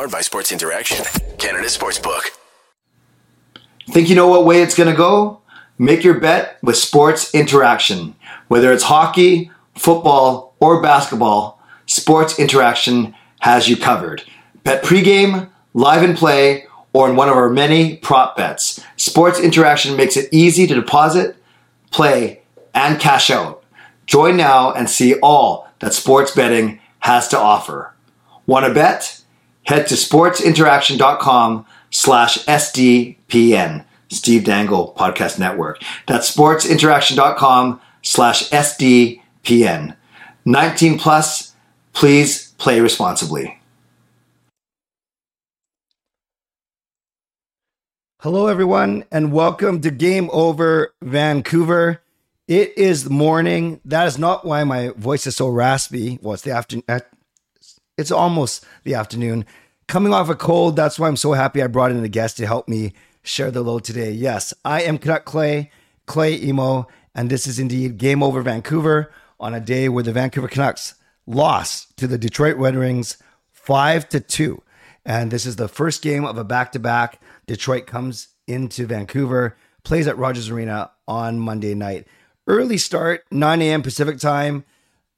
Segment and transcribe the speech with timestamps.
[0.00, 1.04] Powered by Sports Interaction,
[1.36, 2.30] Canada Sportsbook.
[3.90, 5.42] Think you know what way it's going to go?
[5.78, 8.14] Make your bet with Sports Interaction.
[8.48, 14.22] Whether it's hockey, football, or basketball, Sports Interaction has you covered.
[14.64, 18.82] Bet pregame, live and play, or in one of our many prop bets.
[18.96, 21.36] Sports Interaction makes it easy to deposit,
[21.90, 22.40] play,
[22.72, 23.62] and cash out.
[24.06, 27.92] Join now and see all that sports betting has to offer.
[28.46, 29.19] Want to bet?
[29.64, 33.84] Head to sportsinteraction.com slash SDPN.
[34.08, 35.80] Steve Dangle Podcast Network.
[36.06, 39.96] That's sportsinteraction.com slash SDPN.
[40.44, 41.54] 19 plus,
[41.92, 43.60] please play responsibly.
[48.22, 52.02] Hello, everyone, and welcome to Game Over Vancouver.
[52.48, 53.80] It is morning.
[53.84, 56.18] That is not why my voice is so raspy.
[56.20, 56.84] Well, it's the afternoon.
[58.00, 59.44] It's almost the afternoon.
[59.86, 62.46] Coming off a cold, that's why I'm so happy I brought in a guest to
[62.46, 64.10] help me share the load today.
[64.10, 65.70] Yes, I am Canuck Clay,
[66.06, 70.48] Clay Imoo, and this is indeed Game Over Vancouver on a day where the Vancouver
[70.48, 70.94] Canucks
[71.26, 73.18] lost to the Detroit Red Wings
[73.52, 74.62] 5 to 2.
[75.04, 79.56] And this is the first game of a back to back Detroit comes into Vancouver,
[79.82, 82.06] plays at Rogers Arena on Monday night.
[82.46, 83.82] Early start, 9 a.m.
[83.82, 84.64] Pacific time.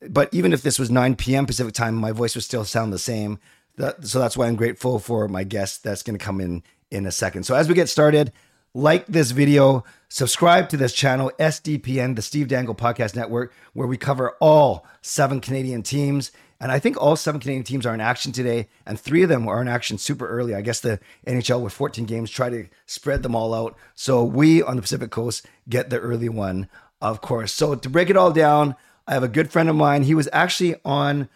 [0.09, 1.47] But even if this was 9 p.m.
[1.47, 3.39] Pacific time, my voice would still sound the same.
[3.77, 7.07] That, so that's why I'm grateful for my guest that's going to come in in
[7.07, 7.45] a second.
[7.45, 8.33] So as we get started,
[8.75, 13.97] like this video, subscribe to this channel, SDPN, the Steve Dangle Podcast Network, where we
[13.97, 18.31] cover all seven Canadian teams and I think all seven Canadian teams are in action
[18.31, 20.55] today, and three of them are in action super early.
[20.55, 23.77] I guess the NHL with 14 games try to spread them all out.
[23.97, 26.69] So we on the Pacific Coast get the early one,
[27.01, 27.53] of course.
[27.53, 28.77] So to break it all down,
[29.13, 30.05] I have a good friend of mine.
[30.05, 31.29] He was actually on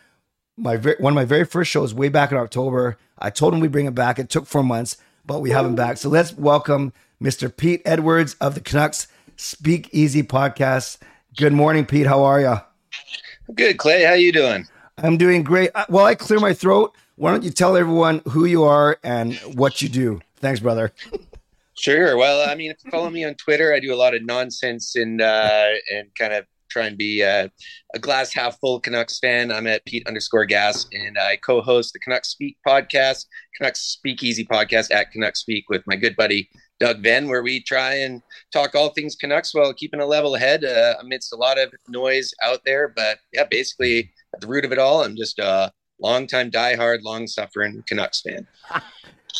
[0.56, 2.97] my one of my very first shows way back in October.
[3.19, 4.19] I told him we'd bring him back.
[4.19, 5.98] It took four months, but we have him back.
[5.98, 7.54] So let's welcome Mr.
[7.54, 10.97] Pete Edwards of the Canucks Speak Easy podcast.
[11.36, 12.06] Good morning, Pete.
[12.06, 12.56] How are you?
[13.54, 14.04] Good, Clay.
[14.04, 14.66] How you doing?
[14.97, 15.70] I'm doing great.
[15.75, 19.34] Uh, while I clear my throat, why don't you tell everyone who you are and
[19.53, 20.22] what you do?
[20.36, 20.94] Thanks, brother.
[21.75, 22.16] Sure.
[22.16, 24.97] Well, I mean, if you follow me on Twitter, I do a lot of nonsense
[24.97, 27.49] and uh, and kind of try and be uh,
[27.94, 29.50] a glass half full Canucks fan.
[29.50, 34.44] I'm at Pete underscore Gas, and I co-host the Canucks Speak podcast, Canucks Speak Easy
[34.44, 38.22] podcast at Canucks Speak with my good buddy Doug Venn, where we try and
[38.53, 42.32] talk all things Canucks while keeping a level head uh, amidst a lot of noise
[42.43, 42.93] out there.
[42.94, 47.83] But yeah, basically at the root of it all, I'm just a long-time diehard, long-suffering
[47.88, 48.47] Canucks fan.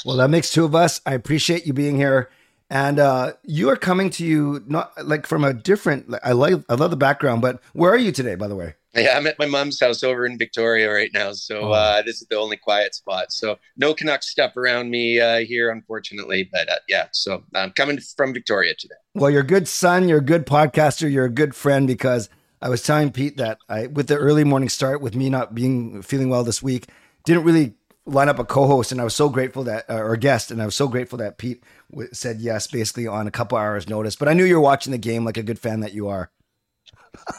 [0.04, 1.00] well, that makes two of us.
[1.04, 2.31] I appreciate you being here.
[2.69, 6.12] And uh, you are coming to you not like from a different.
[6.25, 8.75] I like I love the background, but where are you today, by the way?
[8.94, 11.72] Yeah, I'm at my mom's house over in Victoria right now, so oh.
[11.72, 13.31] uh, this is the only quiet spot.
[13.31, 16.49] So no Canucks stuff around me uh, here, unfortunately.
[16.50, 18.94] But uh, yeah, so I'm coming from Victoria today.
[19.15, 20.09] Well, you're a good son.
[20.09, 21.10] You're a good podcaster.
[21.10, 22.31] You're a good friend because
[22.62, 26.00] I was telling Pete that I, with the early morning start, with me not being
[26.03, 26.88] feeling well this week,
[27.25, 27.75] didn't really
[28.06, 30.65] line up a co-host, and I was so grateful that uh, or guest, and I
[30.65, 34.16] was so grateful that Pete w- said yes, basically on a couple hours' notice.
[34.16, 36.30] But I knew you were watching the game like a good fan that you are.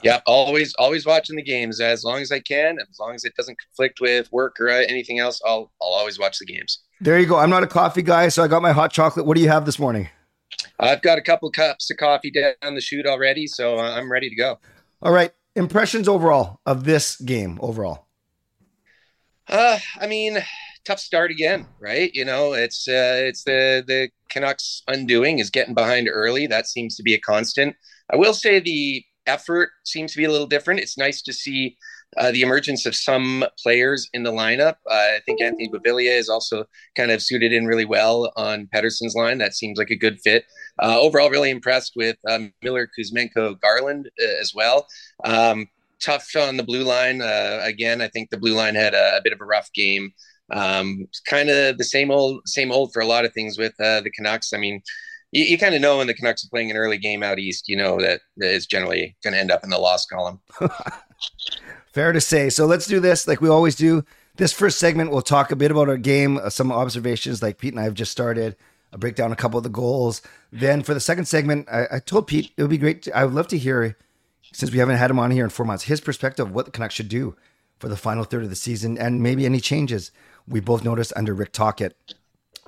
[0.03, 3.35] yeah, always, always watching the games as long as I can, as long as it
[3.35, 5.39] doesn't conflict with work or anything else.
[5.45, 6.79] I'll, I'll always watch the games.
[6.99, 7.37] There you go.
[7.37, 9.25] I'm not a coffee guy, so I got my hot chocolate.
[9.25, 10.09] What do you have this morning?
[10.79, 14.35] I've got a couple cups of coffee down the chute already, so I'm ready to
[14.35, 14.59] go.
[15.01, 15.31] All right.
[15.55, 18.07] Impressions overall of this game overall.
[19.47, 20.37] Uh, I mean,
[20.87, 22.09] tough start again, right?
[22.13, 26.47] You know, it's uh, it's the the Canucks undoing is getting behind early.
[26.47, 27.75] That seems to be a constant.
[28.11, 30.79] I will say the effort seems to be a little different.
[30.79, 31.75] It's nice to see
[32.15, 34.75] uh, the emergence of some players in the lineup.
[34.89, 36.63] Uh, I think Anthony Beauvillier is also
[36.95, 39.39] kind of suited in really well on Pettersson's line.
[39.39, 40.45] That seems like a good fit.
[40.81, 44.87] Uh, overall, really impressed with um, Miller, Kuzmenko, Garland uh, as well.
[45.25, 45.67] Um,
[46.01, 47.21] tough on the blue line.
[47.21, 50.13] Uh, again, I think the blue line had a, a bit of a rough game.
[50.51, 54.01] Um, kind of the same old, same old for a lot of things with uh,
[54.01, 54.53] the Canucks.
[54.53, 54.81] I mean,
[55.31, 57.67] you, you kind of know when the Canucks are playing an early game out east,
[57.67, 60.39] you know that, that it's generally going to end up in the loss column.
[61.93, 62.49] Fair to say.
[62.49, 64.05] So let's do this like we always do.
[64.35, 67.73] This first segment, we'll talk a bit about our game, uh, some observations like Pete
[67.73, 68.55] and I have just started.
[68.93, 70.21] I'll break down a couple of the goals.
[70.51, 73.03] Then for the second segment, I, I told Pete it would be great.
[73.03, 73.97] To, I would love to hear,
[74.53, 76.71] since we haven't had him on here in four months, his perspective of what the
[76.71, 77.35] Canucks should do
[77.79, 80.11] for the final third of the season and maybe any changes
[80.47, 81.95] we both noticed under Rick Tocchet.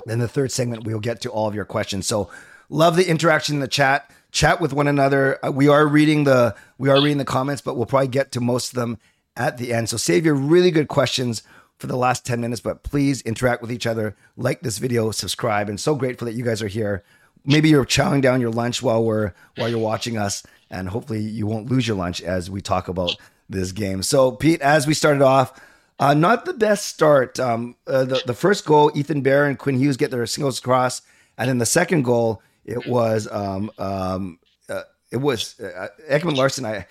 [0.06, 2.08] Then the third segment, we'll get to all of your questions.
[2.08, 2.30] So
[2.70, 4.12] love the interaction in the chat.
[4.32, 5.44] Chat with one another.
[5.44, 8.42] Uh, we are reading the we are reading the comments, but we'll probably get to
[8.42, 9.00] most of them
[9.36, 9.90] at the end.
[9.90, 11.42] So save your really good questions
[11.78, 15.70] for the last 10 minutes, but please interact with each other, like this video, subscribe,
[15.70, 17.04] and so grateful that you guys are here.
[17.46, 21.48] Maybe you're chowing down your lunch while we're while you're watching us, and hopefully you
[21.48, 23.16] won't lose your lunch as we talk about
[23.48, 24.04] this game.
[24.04, 25.60] So, Pete, as we started off,
[26.00, 27.40] uh, not the best start.
[27.40, 31.02] Um, uh, the the first goal, Ethan Bear and Quinn Hughes get their singles across,
[31.38, 36.66] and then the second goal, it was um, um, uh, it was uh, Ekman Larsson.
[36.66, 36.86] I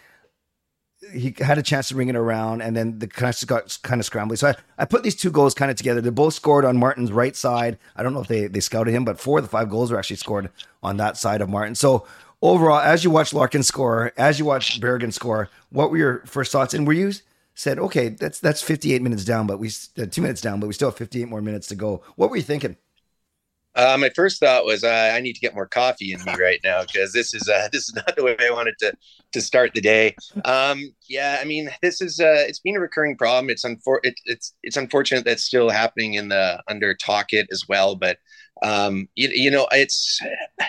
[1.12, 4.08] he had a chance to ring it around, and then the Canucks got kind of
[4.08, 4.37] scrambly.
[4.37, 6.00] So I, I put these two goals kind of together.
[6.00, 7.78] They both scored on Martin's right side.
[7.96, 9.99] I don't know if they, they scouted him, but four of the five goals were
[9.99, 10.50] actually scored
[10.82, 11.75] on that side of Martin.
[11.75, 12.06] So
[12.43, 16.50] overall, as you watch Larkin score, as you watch Berggren score, what were your first
[16.50, 16.75] thoughts?
[16.75, 17.12] And were you
[17.58, 20.72] said, okay, that's that's 58 minutes down, but we uh, two minutes down, but we
[20.72, 22.02] still have 58 more minutes to go.
[22.14, 22.76] What were you thinking?
[23.75, 26.60] Uh, my first thought was uh, I need to get more coffee in me right
[26.64, 28.93] now because this is uh, this is not the way I wanted to
[29.32, 30.14] to start the day.
[30.44, 33.50] Um, yeah, I mean this is uh, it's been a recurring problem.
[33.50, 37.96] It's unfor- it, it's it's unfortunate that's still happening in the under Tocchet as well,
[37.96, 38.19] but
[38.62, 40.20] um, you, you know, it's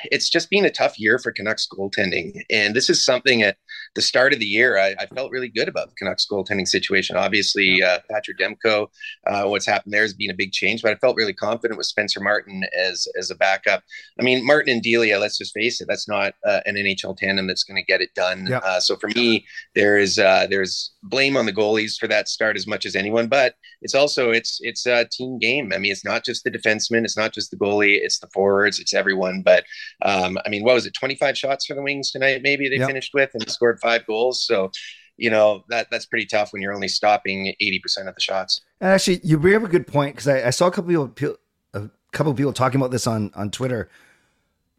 [0.06, 3.58] it's just been a tough year for Canucks goaltending, and this is something at
[3.96, 7.16] the start of the year I, I felt really good about the Canucks goaltending situation.
[7.16, 8.88] Obviously, uh, Thatcher Demko,
[9.28, 11.88] uh, what's happened there has been a big change, but I felt really confident with
[11.88, 13.84] Spencer Martin as as a backup.
[14.20, 17.48] I mean, Martin and Delia, let's just face it, that's not uh, an NHL tandem
[17.48, 18.48] that's going to get it done.
[18.50, 18.58] Yeah.
[18.60, 19.46] Uh, so for me,
[19.76, 23.28] there is uh, there's blame on the goalies for that start as much as anyone,
[23.28, 25.72] but it's also it's it's a team game.
[25.74, 28.80] I mean, it's not just the defenseman, it's not just the goalie, it's the forwards,
[28.80, 29.42] it's everyone.
[29.44, 29.64] But
[30.04, 30.94] um, I mean, what was it?
[30.94, 34.44] 25 shots for the Wings tonight, maybe they finished with and scored five goals.
[34.46, 34.72] So,
[35.18, 38.62] you know, that that's pretty tough when you're only stopping 80% of the shots.
[38.80, 41.16] And actually, you bring up a good point because I, I, saw a couple of
[41.16, 41.38] people,
[41.74, 43.90] a couple of people talking about this on on Twitter.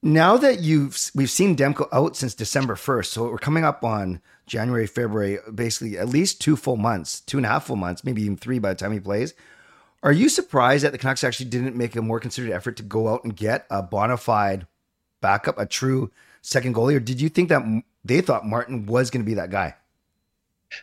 [0.02, 4.22] Now that you've we've seen Demko out since December 1st, so we're coming up on
[4.46, 8.22] January, February, basically at least two full months, two and a half full months, maybe
[8.22, 9.34] even three by the time he plays.
[10.02, 13.08] Are you surprised that the Canucks actually didn't make a more considered effort to go
[13.08, 14.66] out and get a bona fide
[15.20, 16.10] backup, a true
[16.40, 17.62] second goalie, or did you think that
[18.04, 19.74] they thought Martin was going to be that guy?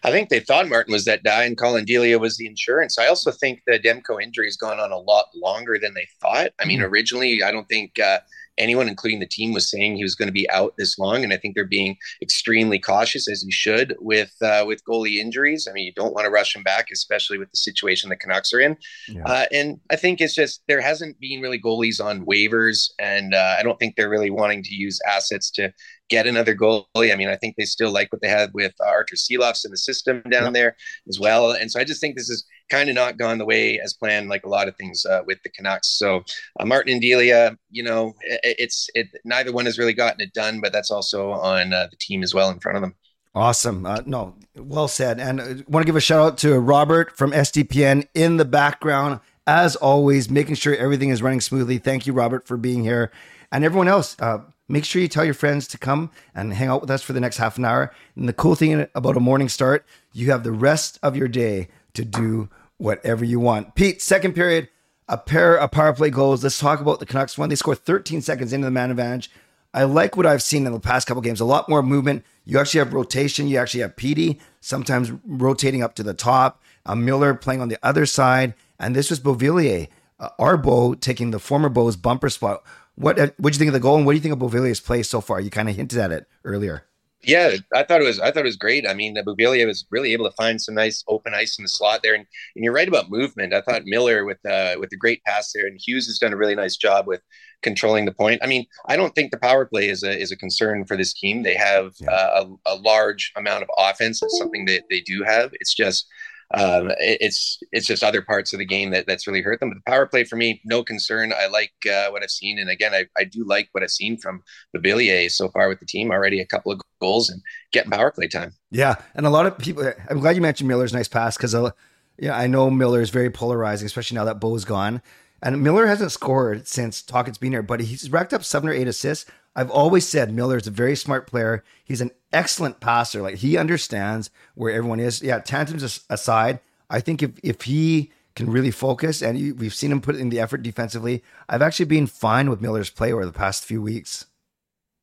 [0.03, 2.99] I think they thought Martin was that guy and Collin Delia was the insurance.
[2.99, 6.51] I also think the Demko injury has gone on a lot longer than they thought.
[6.59, 6.91] I mean, mm-hmm.
[6.91, 8.19] originally, I don't think uh,
[8.57, 11.33] anyone, including the team, was saying he was going to be out this long, and
[11.33, 15.67] I think they're being extremely cautious, as you should, with uh, with goalie injuries.
[15.69, 18.53] I mean, you don't want to rush him back, especially with the situation the Canucks
[18.53, 18.77] are in.
[19.07, 19.23] Yeah.
[19.25, 23.55] Uh, and I think it's just there hasn't been really goalies on waivers, and uh,
[23.59, 25.73] I don't think they're really wanting to use assets to
[26.09, 27.11] get another goalie.
[27.11, 29.71] I mean, I think they still like what they had with uh, Artur Silovs in
[29.71, 30.53] the system down yep.
[30.53, 30.75] there
[31.07, 31.51] as well.
[31.51, 34.29] And so I just think this is kind of not gone the way as planned,
[34.29, 35.97] like a lot of things uh, with the Canucks.
[35.97, 36.23] So
[36.59, 39.07] uh, Martin and Delia, you know, it, it's it.
[39.23, 42.33] Neither one has really gotten it done, but that's also on uh, the team as
[42.33, 42.95] well in front of them.
[43.35, 43.85] Awesome.
[43.85, 45.19] Uh, no, well said.
[45.19, 48.45] And I uh, want to give a shout out to Robert from SDPN in the
[48.45, 51.77] background, as always, making sure everything is running smoothly.
[51.77, 53.11] Thank you, Robert, for being here.
[53.51, 56.81] And everyone else, uh, make sure you tell your friends to come and hang out
[56.81, 57.93] with us for the next half an hour.
[58.15, 61.67] And the cool thing about a morning start, you have the rest of your day
[61.93, 63.75] to do whatever you want.
[63.75, 64.69] Pete, second period,
[65.07, 66.43] a pair of power play goals.
[66.43, 67.49] Let's talk about the Canucks one.
[67.49, 69.29] They score 13 seconds into the man advantage.
[69.73, 71.39] I like what I've seen in the past couple games.
[71.39, 72.25] A lot more movement.
[72.45, 73.47] You actually have rotation.
[73.47, 76.63] You actually have Petey sometimes rotating up to the top.
[76.85, 81.39] A Miller playing on the other side, and this was Beauvillier, uh, Arbo taking the
[81.39, 82.63] former Bo's bumper spot.
[82.95, 84.39] What uh, what do you think of the goal, and what do you think of
[84.39, 85.41] Beauvillier's play so far?
[85.41, 86.86] You kind of hinted at it earlier.
[87.23, 88.19] Yeah, I thought it was.
[88.19, 88.87] I thought it was great.
[88.87, 92.01] I mean, Beauvillier was really able to find some nice open ice in the slot
[92.03, 93.53] there, and, and you're right about movement.
[93.53, 96.37] I thought Miller with uh, with a great pass there, and Hughes has done a
[96.37, 97.21] really nice job with
[97.63, 98.41] controlling the point.
[98.43, 101.13] I mean, I don't think the power play is a is a concern for this
[101.13, 101.41] team.
[101.41, 102.11] They have yeah.
[102.11, 104.21] uh, a, a large amount of offense.
[104.21, 105.49] It's something that they do have.
[105.53, 106.07] It's just
[106.53, 109.69] um, it, it's it's just other parts of the game that that's really hurt them.
[109.69, 111.33] But the power play for me, no concern.
[111.33, 114.17] I like uh, what I've seen, and again, I, I do like what I've seen
[114.17, 114.41] from
[114.73, 116.11] the Beauvillier so far with the team.
[116.11, 117.41] Already a couple of goals and
[117.73, 118.53] getting power play time.
[118.71, 119.91] Yeah, and a lot of people.
[120.09, 121.71] I'm glad you mentioned Miller's nice pass because uh,
[122.17, 125.01] yeah, I know Miller is very polarizing, especially now that Bo's gone.
[125.41, 128.87] And Miller hasn't scored since Tocchet's been here, but he's racked up seven or eight
[128.87, 129.29] assists.
[129.57, 131.63] I've always said Miller is a very smart player.
[131.83, 133.23] He's an excellent passer.
[133.23, 135.23] Like he understands where everyone is.
[135.23, 136.59] Yeah, tantrums aside,
[136.89, 140.39] I think if if he can really focus, and we've seen him put in the
[140.39, 144.27] effort defensively, I've actually been fine with Miller's play over the past few weeks.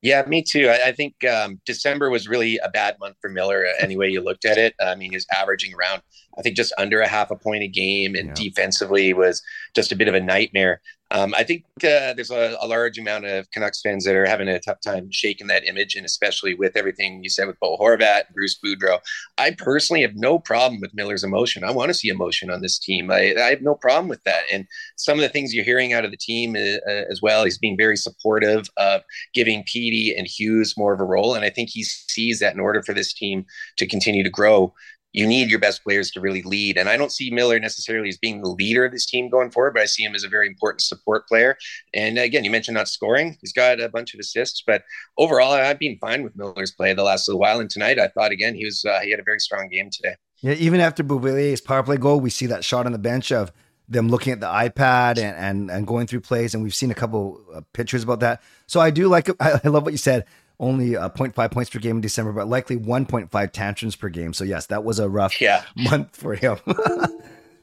[0.02, 0.68] Yeah, me too.
[0.68, 3.66] I, I think um, December was really a bad month for Miller.
[3.66, 6.02] Uh, any way you looked at it, I mean, he's averaging around,
[6.38, 8.34] I think, just under a half a point a game, and yeah.
[8.34, 9.42] defensively was
[9.74, 10.80] just a bit of a nightmare.
[11.14, 14.48] Um, I think uh, there's a, a, large amount of Canucks fans that are having
[14.48, 18.34] a tough time shaking that image, and especially with everything you said with Bo Horvat,
[18.34, 18.98] Bruce Boudreau.
[19.38, 21.62] I personally have no problem with Miller's emotion.
[21.62, 23.12] I want to see emotion on this team.
[23.12, 24.42] I, I, have no problem with that.
[24.52, 24.66] And
[24.96, 27.76] some of the things you're hearing out of the team uh, as well, he's being
[27.76, 29.02] very supportive of
[29.34, 32.60] giving Petey and Hughes more of a role, and I think he sees that in
[32.60, 34.74] order for this team to continue to grow
[35.14, 36.76] you need your best players to really lead.
[36.76, 39.74] And I don't see Miller necessarily as being the leader of this team going forward,
[39.74, 41.56] but I see him as a very important support player.
[41.94, 43.38] And again, you mentioned not scoring.
[43.40, 44.82] He's got a bunch of assists, but
[45.16, 47.60] overall, I've been fine with Miller's play the last little while.
[47.60, 50.16] And tonight, I thought again he was uh, he had a very strong game today.
[50.40, 53.52] Yeah, even after Beauvillier's power play goal, we see that shot on the bench of
[53.88, 56.94] them looking at the iPad and and, and going through plays, and we've seen a
[56.94, 58.42] couple pictures about that.
[58.66, 59.30] So I do like.
[59.40, 60.24] I love what you said
[60.60, 64.32] only uh, 0.5 points per game in December, but likely 1.5 tantrums per game.
[64.32, 65.64] So yes, that was a rough yeah.
[65.76, 66.56] month for him.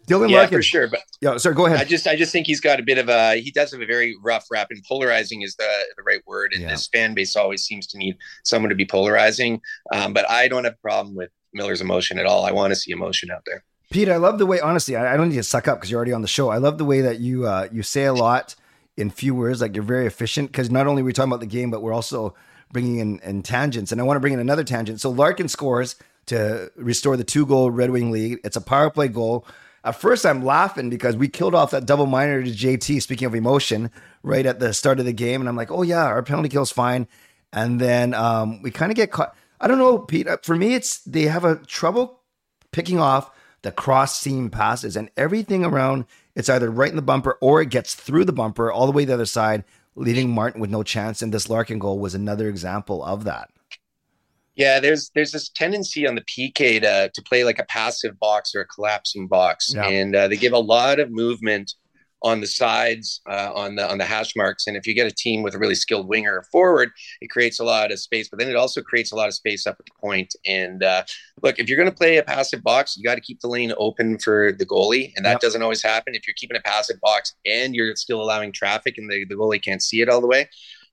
[0.08, 0.58] Dylan yeah, Larkin.
[0.58, 0.88] for sure.
[0.90, 1.80] But yeah, sorry, go ahead.
[1.80, 3.86] I just, I just think he's got a bit of a, he does have a
[3.86, 6.52] very rough rap, and polarizing is the the right word.
[6.54, 6.70] And yeah.
[6.70, 9.62] this fan base always seems to need someone to be polarizing.
[9.94, 12.46] Um, but I don't have a problem with Miller's emotion at all.
[12.46, 13.64] I want to see emotion out there.
[13.92, 14.60] Pete, I love the way.
[14.60, 16.50] Honestly, I, I don't need to suck up because you're already on the show.
[16.50, 18.56] I love the way that you uh, you say a lot
[18.98, 19.62] in few words.
[19.62, 21.94] Like you're very efficient because not only are we talking about the game, but we're
[21.94, 22.34] also
[22.72, 23.92] bringing in, in tangents.
[23.92, 25.02] And I want to bring in another tangent.
[25.02, 25.96] So Larkin scores
[26.28, 28.40] to restore the two goal Red Wing lead.
[28.44, 29.46] It's a power play goal.
[29.84, 33.34] At first, I'm laughing because we killed off that double minor to JT, speaking of
[33.34, 33.90] emotion,
[34.22, 35.42] right at the start of the game.
[35.42, 37.08] And I'm like, oh, yeah, our penalty kill's fine.
[37.52, 39.36] And then um, we kind of get caught.
[39.60, 40.28] I don't know, Pete.
[40.28, 42.22] Uh, for me, it's they have a trouble
[42.72, 43.32] picking off
[43.64, 46.06] the cross seam passes and everything around.
[46.36, 49.04] It's either right in the bumper or it gets through the bumper all the way
[49.04, 49.64] to the other side
[49.96, 51.22] leaving Martin with no chance.
[51.22, 53.50] And this Larkin goal was another example of that.
[54.56, 58.54] Yeah, there's there's this tendency on the PK to to play like a passive box
[58.54, 59.88] or a collapsing box, yeah.
[59.88, 61.74] and uh, they give a lot of movement
[62.24, 64.68] on the sides uh, on the on the hash marks.
[64.68, 67.64] And if you get a team with a really skilled winger forward, it creates a
[67.64, 68.30] lot of space.
[68.30, 70.34] But then it also creates a lot of space up at the point.
[70.46, 71.04] And uh,
[71.42, 73.74] look, if you're going to play a passive box, you got to keep the lane
[73.78, 75.42] open for the goalie, and that yep.
[75.42, 76.16] doesn't always happen.
[76.16, 79.64] If you're keeping a passive box and you're still allowing traffic, and the, the goalie
[79.64, 80.48] can't see it all the way,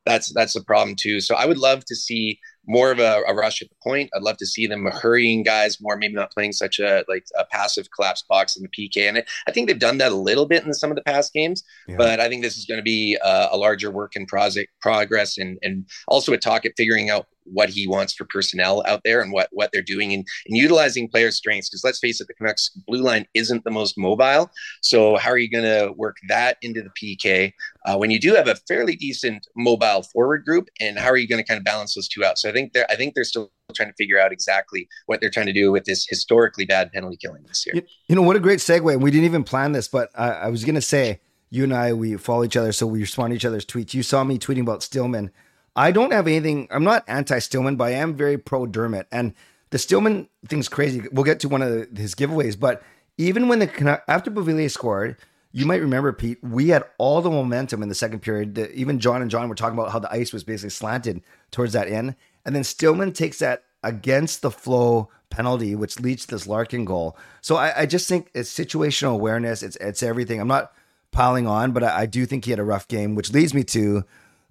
[0.06, 1.20] that's that's a problem too.
[1.20, 4.10] So I would love to see more of a, a, rush at the point.
[4.14, 7.44] I'd love to see them hurrying guys more, maybe not playing such a like a
[7.46, 9.08] passive collapse box in the PK.
[9.08, 11.64] And I think they've done that a little bit in some of the past games,
[11.88, 11.96] yeah.
[11.96, 15.38] but I think this is going to be a, a larger work in project progress
[15.38, 19.32] and and also a Tocchet figuring out what he wants for personnel out there and
[19.32, 21.68] what what they're doing and, and utilizing player strengths.
[21.68, 24.50] Because let's face it, the Canucks blue line isn't the most mobile.
[24.82, 27.52] So how are you going to work that into the PK
[27.86, 30.68] uh, when you do have a fairly decent mobile forward group?
[30.80, 32.38] And how are you going to kind of balance those two out?
[32.38, 35.30] So I think they're I think they're still trying to figure out exactly what they're
[35.30, 37.82] trying to do with this historically bad penalty killing this year.
[38.08, 39.00] You, know what a great segue.
[39.00, 41.92] We didn't even plan this, but I, I was going to say you and I
[41.92, 43.94] we follow each other, so we respond to each other's tweets.
[43.94, 45.30] You saw me tweeting about Stillman
[45.78, 46.66] I don't have anything.
[46.72, 49.06] I'm not anti Stillman, but I am very pro Dermott.
[49.12, 49.32] And
[49.70, 51.04] the Stillman thing's crazy.
[51.12, 52.82] We'll get to one of his giveaways, but
[53.16, 55.16] even when the after Beauvillier scored,
[55.52, 56.42] you might remember Pete.
[56.42, 58.58] We had all the momentum in the second period.
[58.74, 61.88] Even John and John were talking about how the ice was basically slanted towards that
[61.88, 66.84] end, and then Stillman takes that against the flow penalty, which leads to this Larkin
[66.84, 67.16] goal.
[67.40, 69.62] So I, I just think it's situational awareness.
[69.62, 70.40] It's it's everything.
[70.40, 70.72] I'm not
[71.12, 73.62] piling on, but I, I do think he had a rough game, which leads me
[73.64, 74.04] to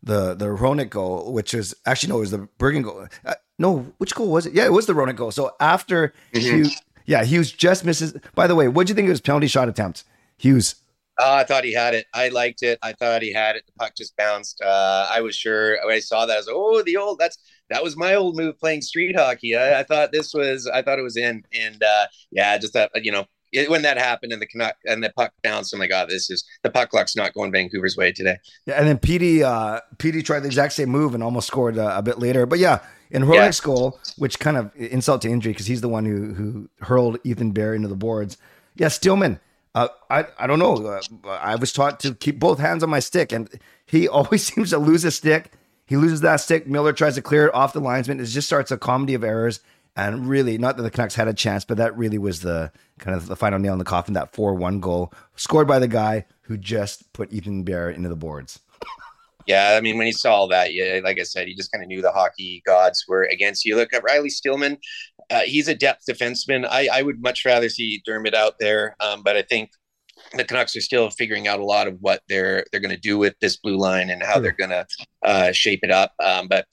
[0.07, 3.07] the the Hronek goal, which is actually no, it was the Berggren goal.
[3.25, 4.53] Uh, no, which goal was it?
[4.53, 5.31] Yeah, it was the Hronek goal.
[5.31, 6.39] So after mm-hmm.
[6.39, 8.13] Hughes, yeah, Hughes just misses.
[8.33, 10.03] By the way, what do you think of his penalty shot attempt,
[10.37, 10.75] Hughes?
[11.19, 12.05] Uh, I thought he had it.
[12.13, 12.77] I liked it.
[12.83, 13.65] I thought he had it.
[13.65, 14.61] The puck just bounced.
[14.61, 16.33] Uh, I was sure when I saw that.
[16.33, 17.17] I was like, oh, the old.
[17.17, 17.37] That's
[17.69, 19.55] that was my old move playing street hockey.
[19.55, 20.67] I, I thought this was.
[20.67, 21.43] I thought it was in.
[21.53, 22.91] And uh, yeah, just that.
[23.03, 25.91] You know, it, when that happened and the Canuck and the puck bounced, I'm like,
[25.93, 28.37] oh, this is the puck luck's not going Vancouver's way today.
[28.65, 31.93] Yeah, and then Petey uh Petey tried the exact same move and almost scored uh,
[31.95, 32.45] a bit later.
[32.45, 32.79] But yeah,
[33.11, 33.65] in Hronek's yeah.
[33.65, 37.51] goal, which kind of insult to injury because he's the one who who hurled Ethan
[37.51, 38.37] Bear into the boards.
[38.75, 39.39] Yeah, Stillman.
[39.75, 40.75] Uh, I I don't know.
[40.75, 43.49] Uh, I was taught to keep both hands on my stick, and
[43.85, 45.51] he always seems to lose a stick.
[45.85, 46.67] He loses that stick.
[46.67, 48.19] Miller tries to clear it off the linesman.
[48.19, 49.61] It just starts a comedy of errors.
[49.97, 53.17] And really, not that the Canucks had a chance, but that really was the kind
[53.17, 54.13] of the final nail in the coffin.
[54.13, 58.59] That four-one goal scored by the guy who just put Ethan Bear into the boards.
[59.47, 61.83] Yeah, I mean, when he saw all that, yeah, like I said, he just kind
[61.83, 63.75] of knew the hockey gods were against you.
[63.75, 64.77] Look at Riley Stillman;
[65.31, 66.67] uh, he's a depth defenseman.
[66.69, 69.71] I, I would much rather see Dermott out there, um, but I think
[70.33, 73.17] the Canucks are still figuring out a lot of what they're they're going to do
[73.17, 74.85] with this blue line and how they're going to
[75.23, 76.13] uh, shape it up.
[76.21, 76.67] Um, but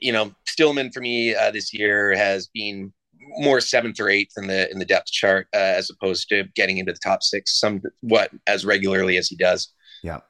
[0.00, 2.92] you know, Stillman for me uh, this year has been
[3.38, 6.78] more seventh or eighth in the in the depth chart uh, as opposed to getting
[6.78, 9.72] into the top six somewhat as regularly as he does.
[10.02, 10.20] Yeah.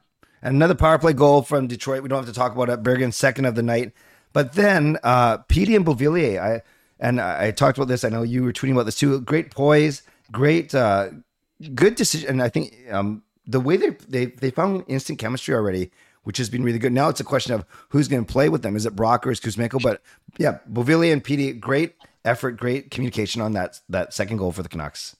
[0.41, 2.03] And another power play goal from Detroit.
[2.03, 2.83] We don't have to talk about it.
[2.83, 3.93] Berggren, second of the night.
[4.33, 6.61] But then uh, Petey and Beauvillier, I
[6.99, 8.03] and I, talked about this.
[8.03, 9.21] I know you were tweeting about this too.
[9.21, 11.09] Great poise, great, uh,
[11.75, 12.29] good decision.
[12.29, 15.91] And I think um, the way they they they found instant chemistry already,
[16.23, 16.93] which has been really good.
[16.93, 18.75] Now it's a question of who's going to play with them.
[18.75, 19.81] Is it Brock or is Kuzmenko?
[19.81, 20.01] But
[20.37, 24.69] yeah, Beauvillier and Petey, great effort, great communication on that that second goal for the
[24.69, 25.15] Canucks.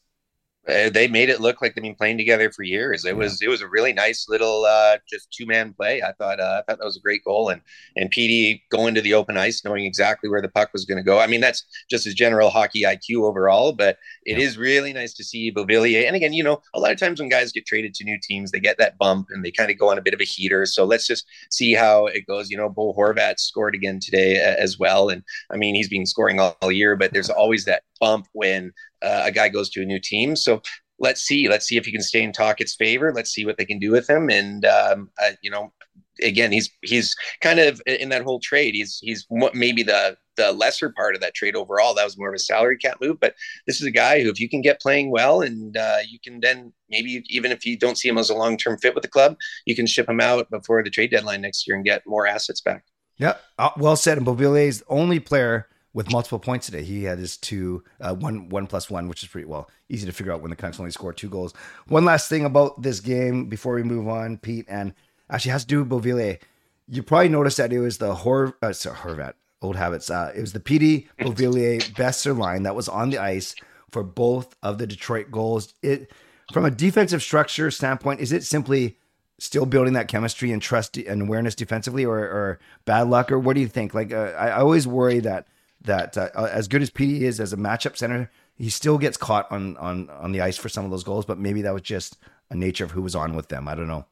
[0.65, 3.03] Uh, they made it look like they've been playing together for years.
[3.03, 3.13] It yeah.
[3.15, 6.01] was it was a really nice little uh, just two man play.
[6.01, 7.62] I thought uh, I thought that was a great goal, and
[7.98, 11.03] and Petey going to the open ice, knowing exactly where the puck was going to
[11.03, 11.20] go.
[11.20, 14.46] I mean, that's just his general hockey IQ overall, but it yeah.
[14.46, 16.08] is really nice to see Beauvillier.
[16.08, 18.51] And again, you know, a lot of times when guys get traded to new teams,
[18.51, 20.65] they get that bump and they kind of go on a bit of a heater.
[20.65, 22.50] So let's just see how it goes.
[22.50, 26.05] You know, Bo Horvat scored again today uh, as well, and I mean he's been
[26.05, 29.81] scoring all, all year, but there's always that bump when uh, a guy goes to
[29.81, 30.36] a new team.
[30.36, 30.62] So
[31.00, 31.50] let's see.
[31.50, 33.13] Let's see if he can stay in Tocchet's favor.
[33.13, 34.29] Let's see what they can do with him.
[34.29, 35.74] And um, uh, you know,
[36.22, 38.75] again, he's he's kind of in that whole trade.
[38.75, 41.93] He's he's maybe the the lesser part of that trade overall.
[41.93, 43.19] That was more of a salary cap move.
[43.19, 43.36] But
[43.67, 46.39] this is a guy who, if you can get playing well, and uh, you can
[46.39, 49.10] then maybe even if you don't see him as a long term fit with the
[49.10, 52.25] club, you can ship him out before the trade deadline next year and get more
[52.27, 52.83] assets back.
[53.17, 54.17] Yeah, uh, well said.
[54.17, 56.83] And Beauvillier's the only player with multiple points today.
[56.83, 60.12] He had his two, uh, one, one plus one, which is pretty well easy to
[60.12, 61.53] figure out when the Canucks only score two goals.
[61.88, 64.93] One last thing about this game before we move on, Pete, and
[65.29, 66.39] actually has to do with Beauvillier.
[66.88, 70.09] You probably noticed that it was the Hor, uh, sorry, Horvat, old habits.
[70.09, 73.55] Uh, it was the Petey Beauvillier Boeser line that was on the ice
[73.91, 75.73] for both of the Detroit goals.
[75.81, 76.12] It
[76.51, 78.97] from a defensive structure standpoint, is it simply
[79.39, 83.53] still building that chemistry and trust and awareness defensively, or, or bad luck, or what
[83.55, 83.93] do you think?
[83.93, 85.47] Like, uh, I always worry that
[85.84, 89.18] that uh, uh as good as Petey is as a matchup center, he still gets
[89.18, 91.25] caught on on on the ice for some of those goals.
[91.25, 92.18] But maybe that was just
[92.50, 93.68] a nature of who was on with them.
[93.68, 94.06] I don't know.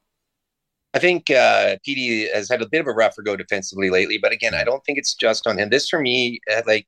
[0.94, 4.32] I think uh, Petey has had a bit of a rougher go defensively lately, but
[4.32, 5.70] again, I don't think it's just on him.
[5.70, 6.86] This for me, uh, like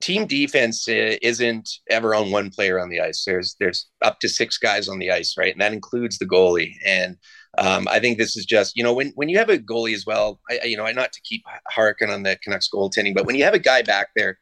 [0.00, 3.24] team defense uh, isn't ever on one player on the ice.
[3.24, 6.74] There's there's up to six guys on the ice, right, and that includes the goalie.
[6.84, 7.16] And
[7.58, 10.06] um, I think this is just, you know, when, when you have a goalie as
[10.06, 13.34] well, I, you know, I not to keep harking on the Canucks goaltending, but when
[13.34, 14.38] you have a guy back there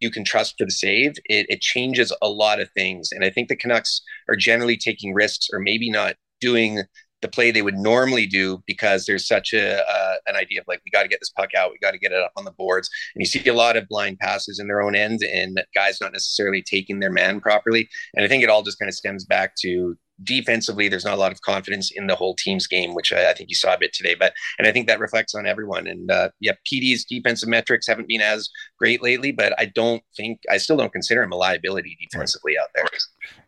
[0.00, 3.10] you can trust for the save, it, it changes a lot of things.
[3.10, 6.82] And I think the Canucks are generally taking risks or maybe not doing
[7.22, 10.82] the play they would normally do because there's such a uh, an idea of like
[10.84, 12.50] we got to get this puck out, we got to get it up on the
[12.50, 16.02] boards, and you see a lot of blind passes in their own end, and guys
[16.02, 17.88] not necessarily taking their man properly.
[18.14, 21.20] And I think it all just kind of stems back to defensively, there's not a
[21.20, 23.78] lot of confidence in the whole team's game, which I, I, think you saw a
[23.78, 24.14] bit today.
[24.14, 25.86] But and I think that reflects on everyone.
[25.86, 28.48] And uh, yeah, Petey's defensive metrics haven't been as
[28.78, 32.68] great lately, but I don't think I still don't consider him a liability defensively out
[32.74, 32.84] there.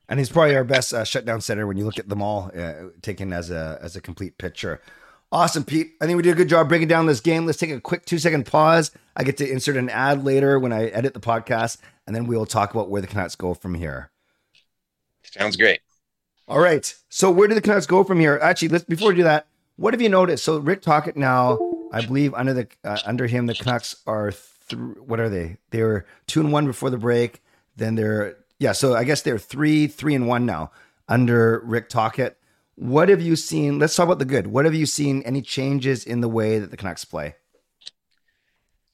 [0.09, 2.90] And he's probably our best uh, shutdown center when you look at them all uh,
[3.02, 4.81] taken as a as a complete picture.
[5.33, 5.94] Awesome, Pete.
[6.00, 7.46] I think we did a good job breaking down this game.
[7.46, 8.92] Let's take a quick two second pause.
[9.16, 12.37] I get to insert an ad later when I edit the podcast, and then we
[12.37, 14.11] will talk about where the Canucks go from here.
[15.24, 15.81] Sounds great.
[16.48, 16.94] All right.
[17.09, 18.38] So where do the Canucks go from here?
[18.40, 20.44] Actually, let's before we do that, what have you noticed?
[20.44, 21.59] So Rick Tocchet now,
[21.92, 24.32] I believe under the uh, under him, the Canucks are
[24.68, 25.56] th- what are they?
[25.70, 27.42] They were two and one before the break.
[27.76, 28.72] Then they're yeah.
[28.72, 30.70] So I guess they're three three and one now
[31.09, 32.38] under Rick Tocchet.
[32.76, 33.78] What have you seen?
[33.78, 34.46] Let's talk about the good.
[34.46, 35.22] What have you seen?
[35.22, 37.35] Any changes in the way that the Canucks play?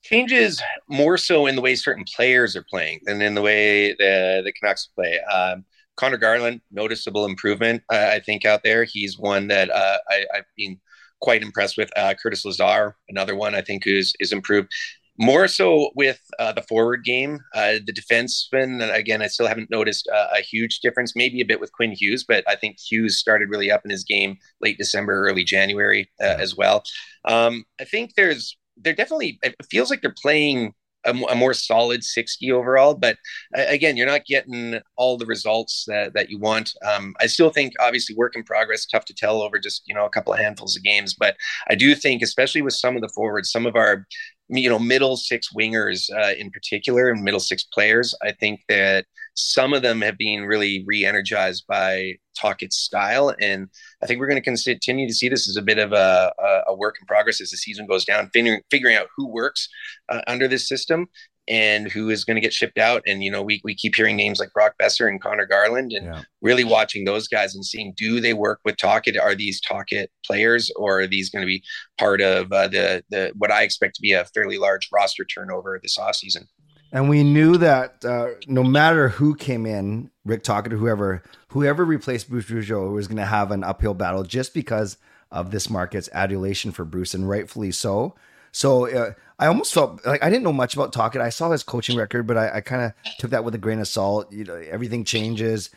[0.03, 4.41] Changes more so in the way certain players are playing than in the way the
[4.43, 5.21] the Canucks play.
[5.21, 5.65] Um,
[5.97, 8.85] Conor Garland, noticeable improvement, uh, I think, out there.
[8.85, 10.81] He's one that uh, I, have been
[11.21, 11.91] quite impressed with.
[11.97, 14.73] Uh, Curtis Lazar, another one I think is is improved.
[15.19, 18.93] More so with uh, the forward game, uh, the defenseman.
[18.95, 21.15] Again, I still haven't noticed uh, a huge difference.
[21.15, 24.05] Maybe a bit with Quinn Hughes, but I think Hughes started really up in his
[24.05, 26.83] game late December, early January as well.
[27.27, 29.39] Um, I think there's they're definitely.
[29.43, 30.73] It feels like they're playing
[31.05, 32.95] a, a, more solid 60 overall.
[32.95, 33.17] But
[33.55, 36.73] again, you're not getting all the results that, that you want.
[36.85, 40.05] Um, I still think, obviously, work in progress, tough to tell over just you know
[40.05, 41.15] a couple of handfuls of games.
[41.15, 41.37] But
[41.69, 44.07] I do think, especially with some of the forwards, some of our
[44.49, 49.07] you know middle six wingers uh, in particular and middle six players, I think that
[49.35, 53.69] some of them have been really re-energized by Tocchet's style, and
[54.03, 56.33] I think we're going to continue to see this as a bit of a,
[56.67, 59.69] a, work in progress as the season goes down, figuring, figuring out who works
[60.09, 61.09] uh, under this system
[61.49, 63.03] and who is going to get shipped out.
[63.07, 66.07] And you know, we we keep hearing names like Brock Boeser and Conor Garland, and
[66.07, 66.23] yeah.
[66.41, 69.19] really watching those guys and seeing do they work with Tocchet?
[69.19, 71.63] Are these Tocchet players, or are these going to be
[71.99, 75.79] part of uh, the the what I expect to be a fairly large roster turnover
[75.83, 76.47] this offseason?
[76.93, 81.85] And we knew that uh, no matter who came in, Rick Tocchet or whoever, whoever
[81.85, 84.99] replaced Bruce Boudreau was going to have an uphill battle just because
[85.31, 88.15] of this market's adulation for Bruce, and rightfully so.
[88.53, 91.23] So uh, I almost felt like I didn't know much about Tocchet.
[91.23, 93.81] I saw his coaching record, but I, I kind of took that with a grain
[93.81, 94.31] of salt.
[94.31, 95.71] You know, everything changes,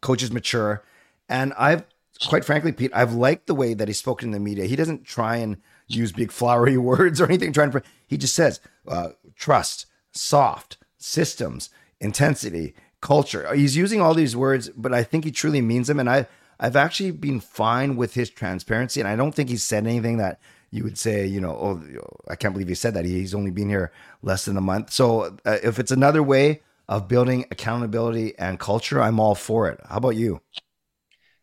[0.00, 0.84] coaches mature,
[1.28, 1.84] and I've
[2.28, 4.66] quite frankly, Pete, I've liked the way that he's spoken in the media.
[4.66, 7.52] He doesn't try and use big flowery words or anything.
[7.52, 11.70] Trying to, he just says uh, trust, soft systems,
[12.00, 13.52] intensity, culture.
[13.54, 16.00] He's using all these words, but I think he truly means them.
[16.00, 16.26] And I,
[16.58, 20.40] I've actually been fine with his transparency, and I don't think he's said anything that
[20.70, 21.82] you would say, you know, oh,
[22.28, 23.04] I can't believe he said that.
[23.04, 23.92] He's only been here
[24.22, 24.92] less than a month.
[24.92, 29.80] So uh, if it's another way of building accountability and culture, I'm all for it.
[29.88, 30.40] How about you?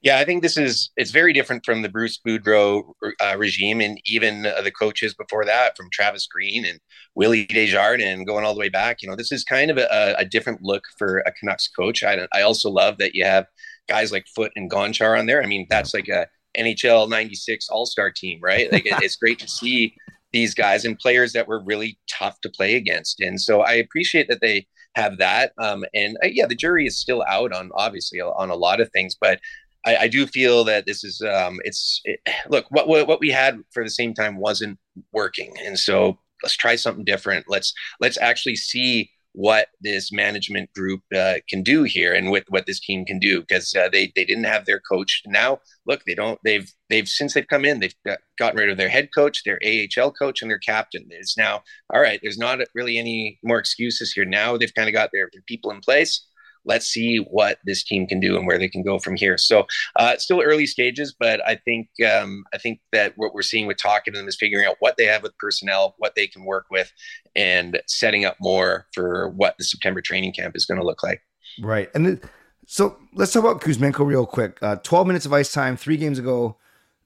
[0.01, 3.99] Yeah, I think this is it's very different from the Bruce Boudreau uh, regime, and
[4.05, 6.79] even uh, the coaches before that, from Travis Green and
[7.15, 9.01] Willie Desjardins, going all the way back.
[9.01, 12.03] You know, this is kind of a, a different look for a Canucks coach.
[12.03, 13.47] I, I also love that you have
[13.87, 15.41] guys like Foote and Gonchar on there.
[15.41, 18.71] I mean, that's like a NHL '96 All Star team, right?
[18.71, 19.95] Like, it, it's great to see
[20.31, 24.27] these guys and players that were really tough to play against, and so I appreciate
[24.29, 25.53] that they have that.
[25.57, 28.89] Um, and uh, yeah, the jury is still out on obviously on a lot of
[28.91, 29.39] things, but
[29.87, 32.19] I, I do feel that this is um, it's it,
[32.49, 34.77] look what, what what we had for the same time wasn't
[35.13, 37.45] working, and so let's try something different.
[37.47, 42.65] Let's let's actually see what this management group uh, can do here and with what
[42.65, 43.39] this team can do.
[43.39, 45.21] Because uh, they they didn't have their coach.
[45.25, 48.77] Now look they don't they've they've since they've come in they've got, gotten rid of
[48.77, 51.07] their head coach their AHL coach and their captain.
[51.11, 54.25] It's now all right there's not really any more excuses here.
[54.25, 56.27] Now they've kind of got their, their people in place
[56.67, 59.37] let's see what this team can do and where they can go from here.
[59.37, 63.67] So uh, still early stages, but I think um, I think that what we're seeing
[63.67, 66.45] with talking to them is figuring out what they have with personnel, what they can
[66.45, 66.91] work with,
[67.35, 71.21] and setting up more for what the September training camp is going to look like.
[71.59, 72.29] Right, and the,
[72.67, 74.59] so let's talk about Kuzmenko real quick.
[74.61, 76.57] Uh, Twelve minutes of ice time three games ago.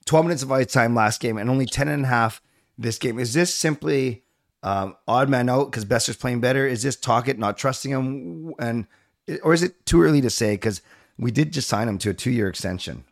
[0.06, 2.42] 12 minutes of ice time last game and only 10 and a half
[2.78, 3.20] this game.
[3.20, 4.24] Is this simply
[4.64, 6.68] um, odd man out because Boeser's playing better?
[6.68, 8.54] Is this Tocchet not trusting him?
[8.60, 8.88] And
[9.44, 10.54] or is it too early to say?
[10.54, 10.82] Because
[11.18, 13.04] we did just sign him to a two year extension.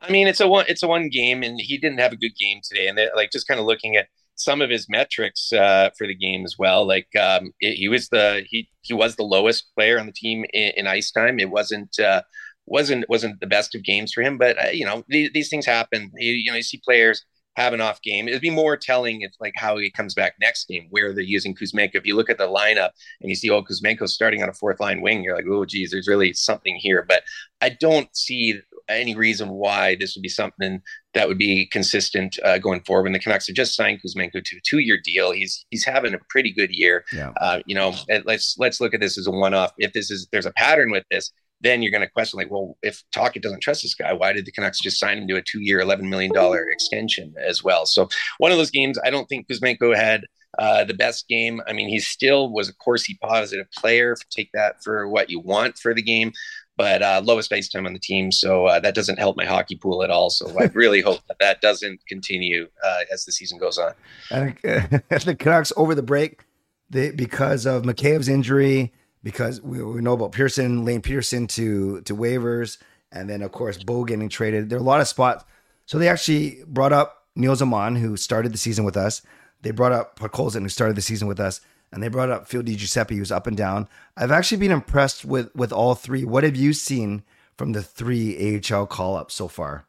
[0.00, 2.36] I mean, it's a one it's a one game, and he didn't have a good
[2.38, 2.88] game today.
[2.88, 6.44] And like just kind of looking at some of his metrics uh, for the game
[6.44, 6.86] as well.
[6.86, 10.44] Like um, it, he was the he he was the lowest player on the team
[10.52, 11.38] in, in ice time.
[11.38, 11.98] It wasn't.
[11.98, 12.22] Uh,
[12.66, 15.66] wasn't wasn't the best of games for him, but uh, you know these, these things
[15.66, 16.10] happen.
[16.16, 17.22] You, you know you see players
[17.56, 18.28] have an off game.
[18.28, 21.54] It'd be more telling if like how he comes back next game, where they're using
[21.54, 21.94] Kuzmenko.
[21.94, 22.90] If you look at the lineup
[23.20, 25.90] and you see oh Kuzmenko starting on a fourth line wing, you're like, oh geez,
[25.90, 27.04] there's really something here.
[27.06, 27.22] But
[27.60, 30.82] I don't see any reason why this would be something
[31.14, 33.04] that would be consistent uh, going forward.
[33.04, 36.18] When the Canucks have just signed Kuzmenko to a two-year deal, he's he's having a
[36.28, 37.04] pretty good year.
[37.12, 37.32] Yeah.
[37.40, 39.72] Uh, you know, let's let's look at this as a one-off.
[39.78, 42.76] If this is there's a pattern with this, then you're going to question like, well,
[42.82, 45.42] if Tocchet doesn't trust this guy, why did the Canucks just sign him to a
[45.42, 47.86] two-year, eleven million dollar extension as well?
[47.86, 50.26] So one of those games, I don't think Kuzmenko had
[50.58, 51.60] uh, the best game.
[51.66, 54.16] I mean, he still was a Corsi positive player.
[54.30, 56.32] Take that for what you want for the game,
[56.76, 59.76] but uh, lowest ice time on the team, so uh, that doesn't help my hockey
[59.76, 60.30] pool at all.
[60.30, 63.92] So I really hope that that doesn't continue uh, as the season goes on.
[64.30, 64.60] I think
[65.08, 66.44] the Canucks over the break,
[66.90, 68.92] they, because of McCabe's injury
[69.24, 72.78] because we, we know about Pearson, Lane Pearson to to waivers,
[73.10, 74.68] and then of course Bo getting traded.
[74.68, 75.44] There are a lot of spots.
[75.86, 79.22] So they actually brought up Nils Aman, who started the season with us.
[79.62, 81.60] They brought up Podkolzin, who started the season with us,
[81.90, 83.88] and they brought up Phil Giuseppe, who's up and down.
[84.16, 86.24] I've actually been impressed with with all three.
[86.24, 87.24] What have you seen
[87.56, 89.86] from the three AHL call ups so far?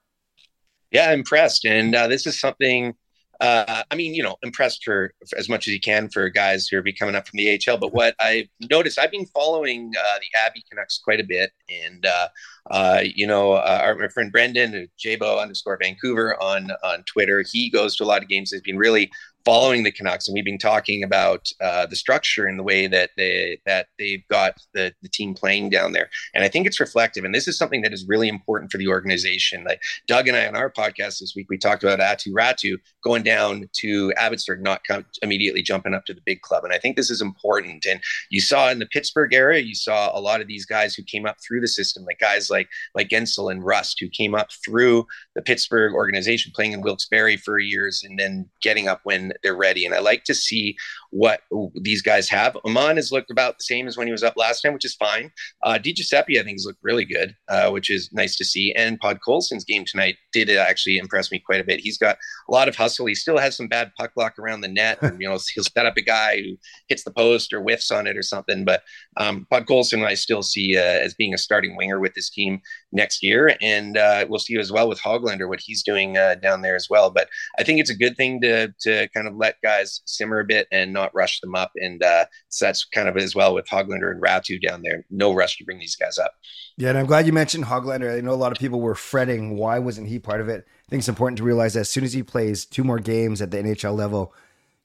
[0.91, 2.95] Yeah, impressed, and uh, this is something
[3.41, 6.67] uh, I mean, you know, impressed for, for, as much as you can for guys
[6.67, 7.77] who are coming up from the AHL.
[7.77, 12.05] But what I've noticed, I've been following uh, the Abbey Canucks quite a bit, and
[12.05, 12.27] uh,
[12.71, 17.69] uh you know, uh, our my friend Brendan, Jabo underscore Vancouver on on Twitter, he
[17.69, 18.51] goes to a lot of games.
[18.51, 19.11] Has been really
[19.45, 23.11] following the Canucks, and we've been talking about uh, the structure and the way that
[23.15, 26.09] they that they've got the, the team playing down there.
[26.33, 27.23] And I think it's reflective.
[27.23, 29.63] And this is something that is really important for the organization.
[29.63, 33.23] Like Doug and I on our podcast this week, we talked about Aatu Räty going
[33.23, 34.81] down to Abbotsford, not
[35.21, 36.63] immediately jumping up to the big club.
[36.63, 37.85] And I think this is important.
[37.85, 41.03] And you saw in the Pittsburgh area, you saw a lot of these guys who
[41.03, 44.49] came up through the system, like guys like like Guentzel and Rust, who came up
[44.65, 45.05] through
[45.35, 49.85] the Pittsburgh organization, playing in Wilkes-Barre for years, and then getting up when they're ready.
[49.85, 50.75] And I like to see
[51.11, 51.41] what
[51.75, 52.57] these guys have.
[52.65, 54.95] Aman has looked about the same as when he was up last time, which is
[54.95, 55.31] fine.
[55.63, 58.73] Uh, Di Giuseppe, I think, has looked really good, uh, which is nice to see.
[58.73, 61.79] And Podkolzin's game tonight did actually impress me quite a bit.
[61.79, 62.17] He's got
[62.49, 63.05] a lot of hustle.
[63.05, 64.99] He still has some bad puck luck around the net.
[65.05, 68.07] And, you know, he'll set up a guy who hits the post or whiffs on
[68.07, 68.65] it or something.
[68.65, 68.81] But
[69.17, 72.59] um, Colson, I still see uh, as being a starting winger with this team.
[72.95, 73.55] Next year.
[73.61, 76.87] And uh, we'll see as well with Hoglander what he's doing uh, down there as
[76.89, 77.11] well.
[77.11, 77.27] But
[77.59, 80.67] I think it's a good thing to to kind of let guys simmer a bit
[80.71, 81.71] and not rush them up.
[81.75, 85.05] And uh, so that's kind of as well with Hoglander and Räty down there.
[85.11, 86.33] No rush to bring these guys up.
[86.77, 88.17] Yeah, and I'm glad you mentioned Hoglander.
[88.17, 90.65] I know a lot of people were fretting why wasn't he part of it.
[90.67, 93.41] I think it's important to realize that as soon as he plays two more games
[93.41, 94.33] at the NHL level,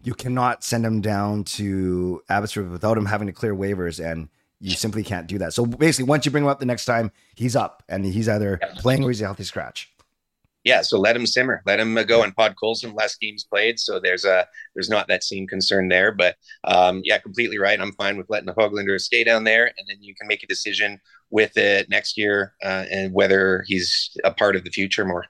[0.02, 4.28] you cannot send him down to Abbotsford without him having to clear waivers and
[4.60, 5.54] you simply can't do that.
[5.54, 8.58] So basically, once you bring him up the next time, he's up and he's either
[8.60, 8.74] yeah.
[8.76, 9.90] playing or he's a healthy scratch.
[10.62, 12.22] Yeah, so let him simmer, let him go.
[12.22, 16.12] And Podkolzin less games played, so there's a there's not that same concern there.
[16.12, 17.80] But um, yeah, completely right.
[17.80, 20.46] I'm fine with letting the Hoglander stay down there, and then you can make a
[20.46, 25.24] decision with it next year uh, and whether he's a part of the future more.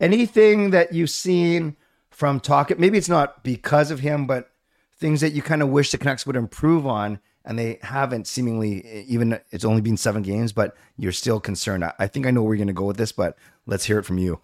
[0.00, 1.76] Anything that you've seen
[2.10, 4.50] from Tocchet, maybe it's not because of him, but
[4.98, 9.04] things that you kind of wish the Canucks would improve on and they haven't seemingly
[9.08, 11.84] even it's only been seven games, but you're still concerned.
[11.84, 13.98] I, I think I know where you're going to go with this, but let's hear
[13.98, 14.40] it from you.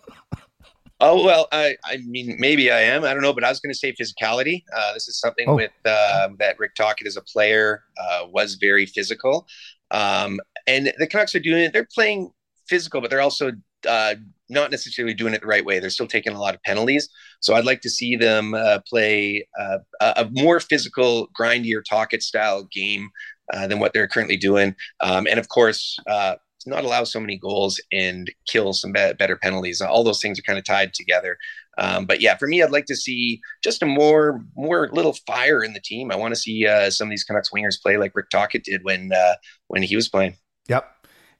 [1.00, 3.04] oh well, I I mean maybe I am.
[3.04, 4.64] I don't know, but I was going to say physicality.
[4.74, 5.56] Uh, this is something oh.
[5.56, 9.46] with uh, that Rick Tocchet as a player uh, was very physical,
[9.90, 11.72] um, and the Canucks are doing it.
[11.72, 12.30] They're playing
[12.68, 13.52] physical, but they're also
[13.88, 14.14] uh,
[14.48, 15.78] not necessarily doing it the right way.
[15.78, 17.08] They're still taking a lot of penalties.
[17.40, 22.64] So I'd like to see them uh, play uh, a more physical, grindier, Tocchet style
[22.72, 23.10] game
[23.52, 24.74] uh, than what they're currently doing.
[25.00, 29.36] Um, and of course, uh, not allow so many goals and kill some be- better
[29.36, 29.80] penalties.
[29.80, 31.38] All those things are kind of tied together.
[31.78, 35.62] Um, but yeah, for me, I'd like to see just a more, more little fire
[35.62, 36.10] in the team.
[36.10, 38.82] I want to see uh, some of these Canucks wingers play like Rick Tocchet did
[38.82, 39.34] when uh,
[39.68, 40.36] when he was playing.
[40.68, 40.90] Yep.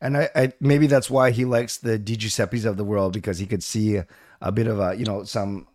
[0.01, 3.39] And I, I, maybe that's why he likes the Di Giuseppes of the world because
[3.39, 4.07] he could see a,
[4.41, 5.67] a, bit of a you know some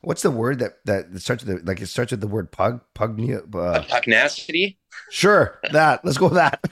[0.00, 2.80] what's the word that that starts with the, like it starts with the word pug
[2.94, 3.20] pug
[3.54, 4.78] uh, pugnacity.
[5.10, 6.64] Sure, that let's go with that.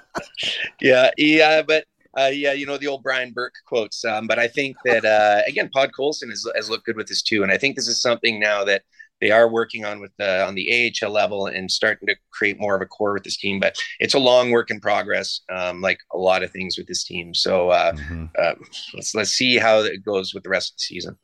[0.80, 1.84] yeah, yeah, but
[2.18, 4.04] uh, yeah, you know the old Brian Burke quotes.
[4.04, 7.42] Um, but I think that uh, again, Podkolzin has, has looked good with this too,
[7.42, 8.82] and I think this is something now that
[9.20, 12.74] they are working on with the on the AHL level and starting to create more
[12.74, 13.60] of a core with this team.
[13.60, 17.04] But it's a long work in progress, um, like a lot of things with this
[17.04, 17.34] team.
[17.34, 18.26] So uh, mm-hmm.
[18.38, 18.54] uh,
[18.94, 21.18] let's let's see how it goes with the rest of the season.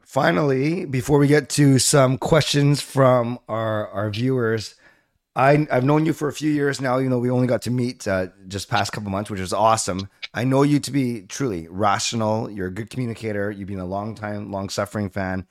[0.00, 4.74] Finally, before we get to some questions from our our viewers,
[5.36, 6.98] I I've known you for a few years now.
[6.98, 10.08] You know, we only got to meet uh, just past couple months, which was awesome.
[10.34, 12.50] I know you to be truly rational.
[12.50, 13.50] You're a good communicator.
[13.50, 15.46] You've been a long time, long suffering fan.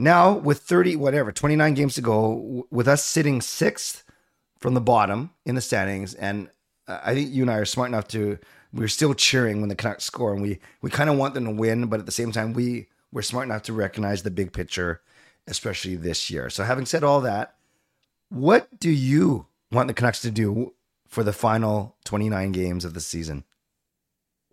[0.00, 4.04] Now, with 30, whatever, 29 games to go, with us sitting sixth
[4.60, 6.48] from the bottom in the standings, and
[6.86, 8.38] uh, I think you and I are smart enough to,
[8.72, 11.50] we're still cheering when the Canucks score, and we, we kind of want them to
[11.50, 15.00] win, but at the same time, we, we're smart enough to recognize the big picture,
[15.48, 16.48] especially this year.
[16.48, 17.56] So, having said all that,
[18.28, 20.74] what do you want the Canucks to do
[21.08, 23.42] for the final 29 games of the season?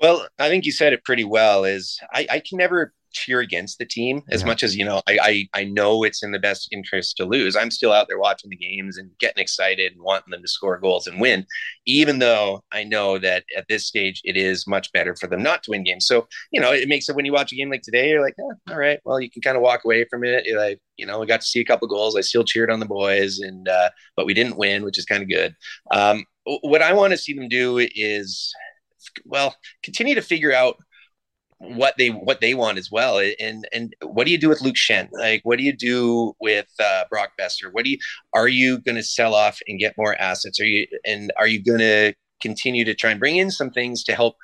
[0.02, 1.66] Well, I think you said it pretty well.
[1.66, 4.48] Is I, I can never cheer against the team as yeah.
[4.48, 7.56] much as you know I, I, I know it's in the best interest to lose.
[7.56, 10.78] I'm still out there watching the games and getting excited and wanting them to score
[10.78, 11.46] goals and win
[11.86, 15.64] even though i know that at this stage it is much better for them not
[15.64, 16.06] to win games.
[16.06, 18.36] So you know it makes it when you watch a game like today you're like
[18.40, 20.46] eh, all right well you can kind of walk away from it.
[20.46, 22.16] You're like you know we got to see a couple goals.
[22.16, 25.24] I still cheered on the boys and uh, but we didn't win which is kind
[25.24, 25.56] of good.
[25.92, 26.26] Um,
[26.62, 28.54] what i want to see them do is
[29.26, 30.78] well continue to figure out
[31.60, 33.20] what they what they want as well.
[33.40, 35.10] And and what do you do with luke Schenn?
[35.14, 37.98] like what do you do with uh, brock boeser what do you
[38.34, 40.60] are you going to sell off and get more assets?
[40.60, 44.04] Are you and are you going to continue to try and bring in some things
[44.04, 44.36] to help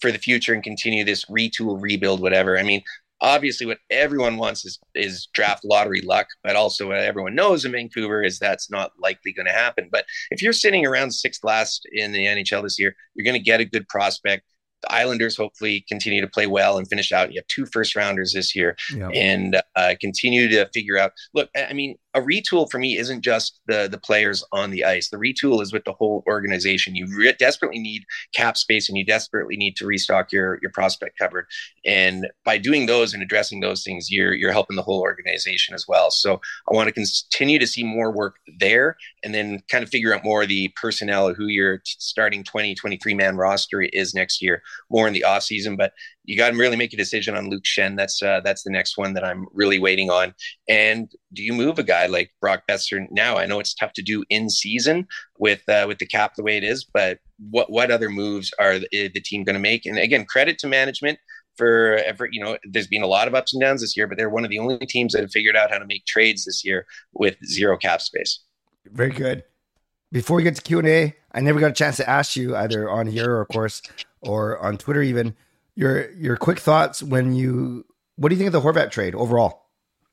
[0.00, 2.58] for the future and continue this retool rebuild whatever?
[2.58, 2.82] I mean
[3.20, 7.72] obviously what everyone wants is is draft lottery luck but also what everyone knows in
[7.72, 9.88] vancouver is that's not likely going to happen.
[9.90, 13.50] But if you're sitting around sixth last in the nhl this year you're going to
[13.50, 14.44] get a good prospect
[14.82, 17.32] the Islanders hopefully continue to play well and finish out.
[17.32, 19.10] You have two first rounders this year yep.
[19.14, 21.12] and uh, continue to figure out.
[21.34, 25.10] Look, I mean, a retool for me isn't just the the players on the ice.
[25.10, 26.96] The retool is with the whole organization.
[26.96, 31.18] You re- desperately need cap space, and you desperately need to restock your your prospect
[31.18, 31.46] cupboard.
[31.84, 35.86] And by doing those and addressing those things, you're you're helping the whole organization as
[35.86, 36.10] well.
[36.10, 40.14] So I want to continue to see more work there, and then kind of figure
[40.14, 44.62] out more of the personnel who your starting 20 23 man roster is next year,
[44.90, 45.76] more in the off season.
[45.76, 45.92] But
[46.24, 47.96] you got to really make a decision on Luke Schenn.
[47.96, 50.34] That's uh, that's the next one that I'm really waiting on.
[50.68, 53.36] And do you move a guy like Brock Boeser now?
[53.36, 55.06] I know it's tough to do in season
[55.38, 57.18] with uh, with the cap the way it is, but
[57.50, 59.86] what what other moves are the, the team going to make?
[59.86, 61.18] And again, credit to management
[61.56, 62.28] for ever.
[62.30, 64.44] You know, there's been a lot of ups and downs this year, but they're one
[64.44, 67.36] of the only teams that have figured out how to make trades this year with
[67.44, 68.40] zero cap space.
[68.86, 69.44] Very good.
[70.10, 72.56] Before we get to Q and A, I never got a chance to ask you
[72.56, 73.80] either on here or of course
[74.22, 75.36] or on Twitter even
[75.76, 79.66] your your quick thoughts when you what do you think of the Horvat trade overall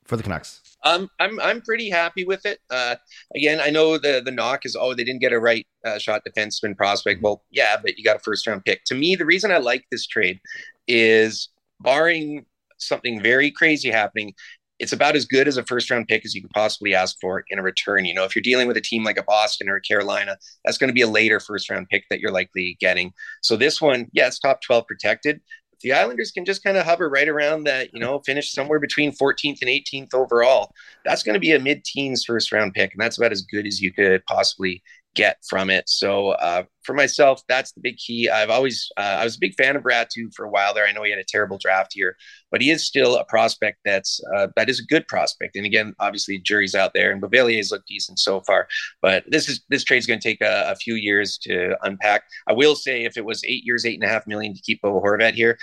[0.03, 0.61] for the Canucks?
[0.83, 2.59] Um, I'm I'm pretty happy with it.
[2.69, 2.97] Uh,
[3.35, 6.21] again, I know the the knock is oh they didn't get a right uh, shot
[6.29, 7.23] defenseman prospect.
[7.23, 8.83] Well, yeah, but you got a first round pick.
[8.85, 10.39] To me, the reason I like this trade
[10.87, 12.45] is barring
[12.77, 14.35] something very crazy happening,
[14.79, 17.43] it's about as good as a first round pick as you could possibly ask for
[17.49, 18.05] in a return.
[18.05, 20.77] You know, if you're dealing with a team like a Boston or a Carolina, that's
[20.77, 23.13] going to be a later first round pick that you're likely getting.
[23.41, 25.39] So this one, yeah, it's top 12 protected.
[25.71, 28.79] But the Islanders can just kind of hover right around that, you know, finish somewhere
[28.79, 30.71] between 14th and 18th overall.
[31.05, 32.91] That's going to be a mid teens first round pick.
[32.93, 34.83] And that's about as good as you could possibly
[35.15, 35.89] get from it.
[35.89, 38.29] So uh, for myself, that's the big key.
[38.29, 40.85] I've always uh, I was a big fan of Räty for a while there.
[40.85, 42.15] I know he had a terrible draft here,
[42.51, 45.55] but he is still a prospect that's uh, that is a good prospect.
[45.55, 48.67] And again, obviously, jury's out there, and Beauvillier's looked decent so far.
[49.01, 52.23] But this is this trade's going to take a, a, few years to unpack.
[52.47, 54.81] I will say, if it was eight years, eight and a half million to keep
[54.81, 55.57] Bo Horvat here,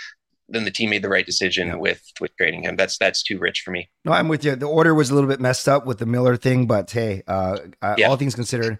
[0.49, 1.75] then the team made the right decision yeah.
[1.75, 2.75] with with trading him.
[2.75, 3.89] That's that's too rich for me.
[4.03, 4.55] No, I'm with you.
[4.55, 7.59] The order was a little bit messed up with the Miller thing, but hey, uh,
[7.97, 8.07] yeah.
[8.07, 8.79] all things considered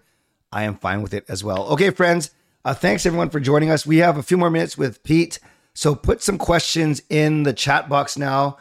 [0.54, 1.66] I am fine with it as well.
[1.72, 2.30] Okay, friends,
[2.64, 3.84] uh, thanks everyone for joining us.
[3.84, 5.40] We have a few more minutes with Pete.
[5.74, 8.58] So put some questions in the chat box now.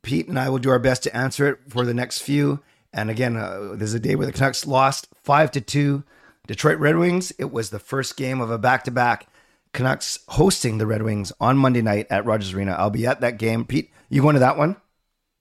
[0.00, 2.60] Pete and I will do our best to answer it for the next few.
[2.94, 6.02] And again, uh, there's a day where the Canucks lost five to two.
[6.46, 7.30] Detroit Red Wings.
[7.38, 9.26] It was the first game of a back-to-back.
[9.72, 12.72] Canucks hosting the Red Wings on Monday night at Rogers Arena.
[12.72, 13.66] I'll be at that game.
[13.66, 14.76] Pete, you going to that one?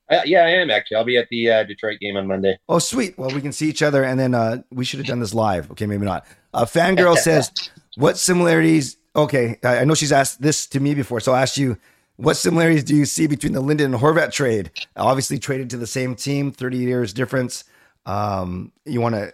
[0.10, 0.98] Uh, yeah, I am actually.
[0.98, 2.58] I'll be at the uh, Detroit game on Monday.
[2.68, 3.18] Oh, sweet.
[3.18, 5.72] Well, we can see each other, and then uh, we should have done this live.
[5.72, 6.26] Okay, maybe not.
[6.54, 7.52] Uh, Fangirl says,
[7.96, 11.78] "What similarities?" Okay, I know she's asked this to me before, so I'll ask you.
[12.18, 14.70] What similarities do you see between the Linden and Horvat trade?
[14.96, 17.64] Obviously, traded to the same team, thirty years difference.
[18.06, 19.34] Um, you want to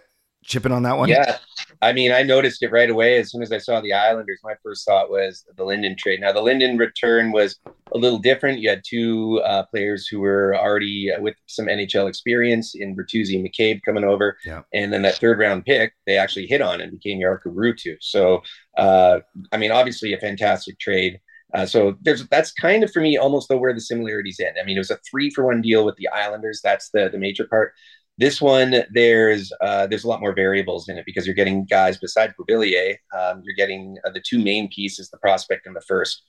[0.50, 1.08] chip in on that one?
[1.08, 1.38] Yeah.
[1.82, 4.40] I mean, I noticed it right away as soon as I saw the Islanders.
[4.44, 6.20] My first thought was the Linden trade.
[6.20, 7.58] Now, the Linden return was
[7.94, 8.60] a little different.
[8.60, 13.36] You had two uh, players who were already uh, with some NHL experience in Bertuzzi
[13.36, 14.36] and McCabe coming over.
[14.44, 14.62] Yeah.
[14.74, 17.96] And then that third round pick, they actually hit on and became Jarkko Ruutu.
[18.00, 18.42] So,
[18.76, 19.20] uh,
[19.52, 21.20] I mean, obviously a fantastic trade.
[21.52, 24.56] Uh, so there's that's kind of for me almost though where the similarities end.
[24.60, 26.60] I mean, it was a three for one deal with the Islanders.
[26.62, 27.72] That's the the major part.
[28.20, 31.96] This one, there's uh, there's a lot more variables in it because you're getting guys
[31.96, 32.96] besides Beauvillier.
[33.18, 36.22] Um, you're getting uh, the two main pieces, the prospect and the first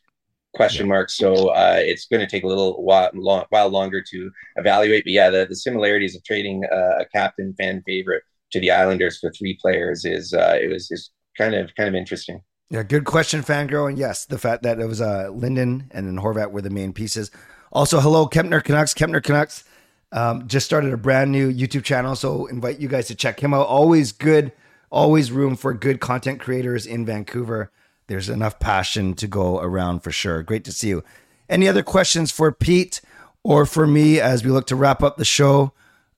[0.56, 1.10] question mark.
[1.10, 5.04] So uh, it's going to take a little while, long, while longer to evaluate.
[5.04, 8.24] But yeah, the, the similarities of trading uh, a captain fan favorite
[8.54, 11.96] to the Islanders for three players is uh, it was is kind of kind of
[11.96, 12.42] interesting.
[12.70, 13.90] Yeah, good question, fangirl.
[13.90, 16.94] And yes, the fact that it was uh, Linden and then Horvat were the main
[16.94, 17.32] pieces.
[17.74, 18.94] Also, hello, Kempner Canucks.
[18.94, 19.66] Kempner Canucks
[20.12, 23.54] um, just started a brand new YouTube channel, so invite you guys to check him
[23.54, 23.67] out.
[23.67, 24.52] Always good,
[24.89, 27.71] always room for good content creators in Vancouver.
[28.08, 30.43] There's enough passion to go around for sure.
[30.43, 31.04] Great to see you.
[31.47, 33.00] Any other questions for Pete
[33.43, 35.74] or for me as we look to wrap up the show?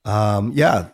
[0.05, 0.89] Um, yeah,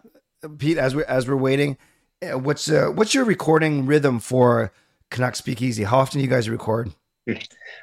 [0.57, 1.77] Pete, as we as we're waiting,
[2.21, 4.71] eh, what's uh, what's your recording rhythm for
[5.09, 5.83] Canuck Speakeasy?
[5.83, 6.91] How often do you guys record?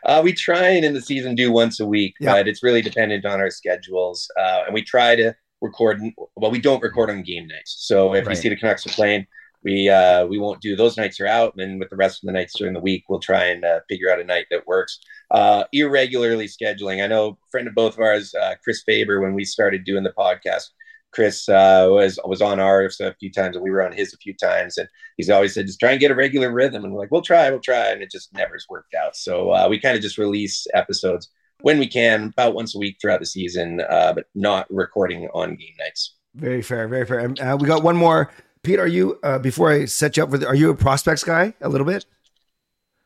[0.05, 2.33] Uh, we try and in the season do once a week, yeah.
[2.33, 4.31] but it's really dependent on our schedules.
[4.39, 6.01] Uh, and we try to record.
[6.37, 7.77] Well, we don't record on game nights.
[7.81, 8.37] So if right.
[8.37, 9.27] we see the Canucks are playing,
[9.65, 11.55] we uh, we won't do those nights are out.
[11.57, 13.81] And then with the rest of the nights during the week, we'll try and uh,
[13.89, 15.01] figure out a night that works.
[15.33, 17.03] Uh, irregularly scheduling.
[17.03, 20.05] I know a friend of both of ours, uh, Chris Faber, when we started doing
[20.05, 20.69] the podcast
[21.13, 24.19] Chris uh, was was on ours a few times, and we were on his a
[24.19, 27.01] few times, and he's always said just try and get a regular rhythm, and we're
[27.01, 29.17] like, we'll try, we'll try, and it just never's worked out.
[29.17, 31.31] So uh, we kind of just release episodes
[31.63, 35.57] when we can, about once a week throughout the season, uh, but not recording on
[35.57, 36.17] game nights.
[36.35, 37.33] Very fair, very fair.
[37.41, 38.31] Uh, we got one more.
[38.63, 40.45] Pete, are you uh, before I set you up with?
[40.45, 42.05] Are you a prospects guy a little bit?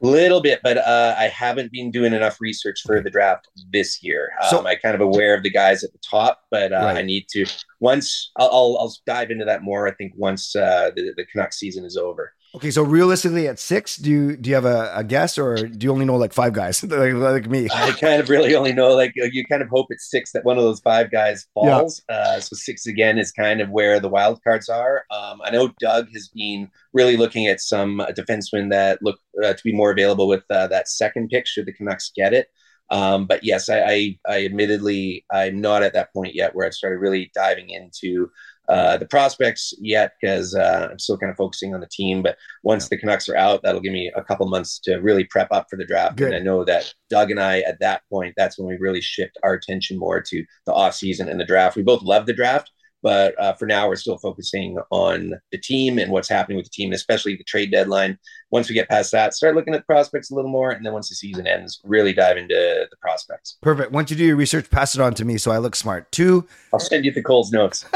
[0.01, 4.31] Little bit, but uh, I haven't been doing enough research for the draft this year.
[4.43, 6.99] Um, so, I'm kind of aware of the guys at the top, but uh, right.
[6.99, 7.47] I need to
[7.81, 9.87] once I'll, I'll, I'll dive into that more.
[9.87, 12.33] I think once uh, the the Canucks season is over.
[12.53, 15.85] Okay, so realistically, at six, do you do you have a, a guess, or do
[15.85, 17.69] you only know like five guys, like, like, me?
[17.73, 20.59] I kind of really only know like you kind of hope it's six that one
[20.59, 22.03] of those five guys falls.
[22.11, 22.17] Yeah.
[22.17, 25.05] Uh, so six again is kind of where the wild cards are.
[25.13, 29.63] Um, I know Doug has been really looking at some defensemen that look uh, to
[29.63, 32.49] be more available with uh, that second pick should the Canucks get it.
[32.91, 36.75] Um, but yes, I, I, I admittedly I'm not at that point yet where I've
[36.75, 38.31] started really diving into
[38.71, 42.23] uh, the prospects yet because uh, I'm still kind of focusing on the team.
[42.23, 42.89] But once yeah.
[42.93, 45.77] the Canucks are out, that'll give me a couple months to really prep up for
[45.77, 46.17] the draft.
[46.17, 46.29] Good.
[46.29, 49.37] And I know that Doug and I, at that point, that's when we really shift
[49.43, 51.77] our attention more to the off season and the draft.
[51.77, 52.71] We both love the draft,
[53.03, 56.71] But uh, for now, we're still focusing on the team and what's happening with the
[56.71, 58.19] team, especially the trade deadline.
[58.51, 60.93] Once we get past that, start looking at the prospects a little more, and then
[60.93, 62.55] once the season ends, really dive into
[62.91, 63.59] the prospects.
[63.63, 63.93] Perfect.
[63.93, 66.13] Once you do your research, pass it on to me so I look smart.
[66.13, 66.47] Two.
[66.73, 67.85] I'll send you the Coles notes.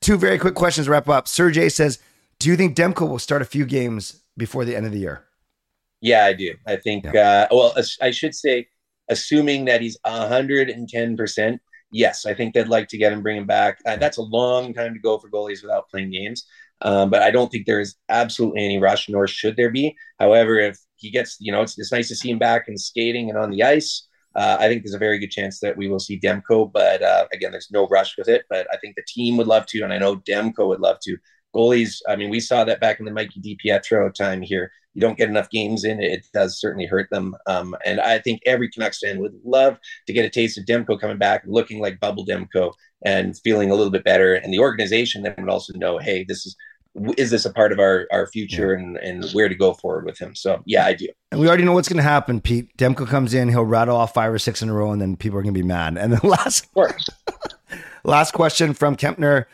[0.00, 1.28] two very quick questions to wrap up.
[1.28, 1.98] Sergey says,
[2.38, 5.24] "Do you think Demko will start a few games before the end of the year?"
[6.00, 6.54] Yeah, I do.
[6.66, 7.04] I think.
[7.12, 7.46] Yeah.
[7.50, 8.68] Uh, well, I should say,
[9.08, 13.22] assuming that he's hundred and ten percent yes, I think they'd like to get him,
[13.22, 13.78] bring him back.
[13.86, 16.46] Uh, that's a long time to go for goalies without playing games.
[16.82, 19.94] Um, but I don't think there is absolutely any rush, nor should there be.
[20.18, 23.28] However, if he gets, you know, it's, it's nice to see him back and skating
[23.28, 24.06] and on the ice.
[24.40, 27.26] Uh, I think there's a very good chance that we will see Demko, but uh,
[27.32, 28.44] again, there's no rush with it.
[28.48, 31.16] But I think the team would love to, and I know Demko would love to.
[31.54, 35.18] Goalies, I mean, we saw that back in the Mikey DiPietro time here you don't
[35.18, 37.34] get enough games in, it does certainly hurt them.
[37.46, 41.00] Um, and I think every Canucks fan would love to get a taste of Demko
[41.00, 42.72] coming back, looking like Bubble Demko,
[43.04, 44.34] and feeling a little bit better.
[44.34, 46.56] And the organization then would also know, hey, this is
[47.16, 48.80] is this a part of our our future yeah.
[48.80, 50.34] and and where to go forward with him?
[50.34, 51.08] So yeah, I do.
[51.30, 52.40] And we already know what's going to happen.
[52.40, 55.16] Pete Demko comes in, he'll rattle off five or six in a row, and then
[55.16, 55.96] people are going to be mad.
[55.96, 56.66] And then last
[58.04, 59.46] last question from Kempner.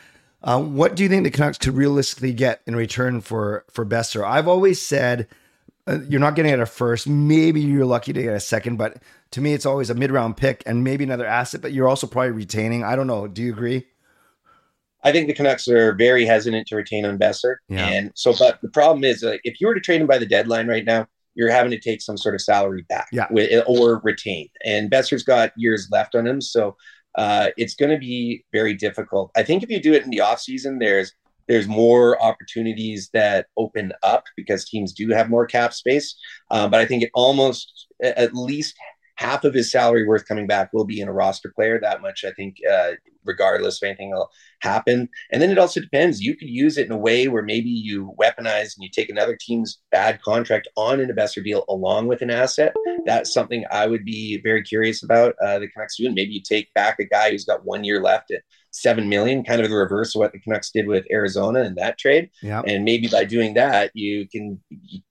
[0.43, 4.23] Uh, what do you think the Canucks could realistically get in return for for Boeser?
[4.23, 5.27] I've always said
[5.87, 7.07] uh, you're not getting it a first.
[7.07, 10.37] Maybe you're lucky to get a second, but to me, it's always a mid round
[10.37, 11.61] pick and maybe another asset.
[11.61, 12.83] But you're also probably retaining.
[12.83, 13.27] I don't know.
[13.27, 13.85] Do you agree?
[15.07, 17.55] I think the Canucks are very hesitant to retain on Boeser.
[17.69, 17.87] Yeah.
[17.87, 20.67] And so, but the problem is, if you were to trade him by the deadline
[20.67, 23.27] right now, you're having to take some sort of salary back yeah.
[23.29, 24.49] with, or retain.
[24.65, 26.41] And Boeser's got years left on him.
[26.41, 26.75] So
[27.15, 29.31] uh, it's going to be very difficult.
[29.35, 31.13] I think if you do it in the off season, there's
[31.47, 36.13] there's more opportunities that open up because teams do have more cap space.
[36.51, 38.75] Uh, but I think it almost at least
[39.17, 41.79] half of his salary worth coming back will be in a roster player.
[41.79, 42.91] That much, I think, uh,
[43.25, 44.29] regardless of anything will
[44.61, 45.09] happen.
[45.31, 46.21] And then it also depends.
[46.21, 49.37] You could use it in a way where maybe you weaponize and you take another
[49.39, 52.73] team's bad contract on an investor deal along with an asset.
[53.05, 56.13] That's something I would be very curious about uh, the Canucks doing.
[56.13, 58.41] Maybe you take back a guy who's got one year left at
[58.81, 61.97] seven million, kind of the reverse of what the Canucks did with Arizona in that
[61.97, 62.29] trade.
[62.41, 62.61] Yeah.
[62.65, 64.59] And maybe by doing that, you can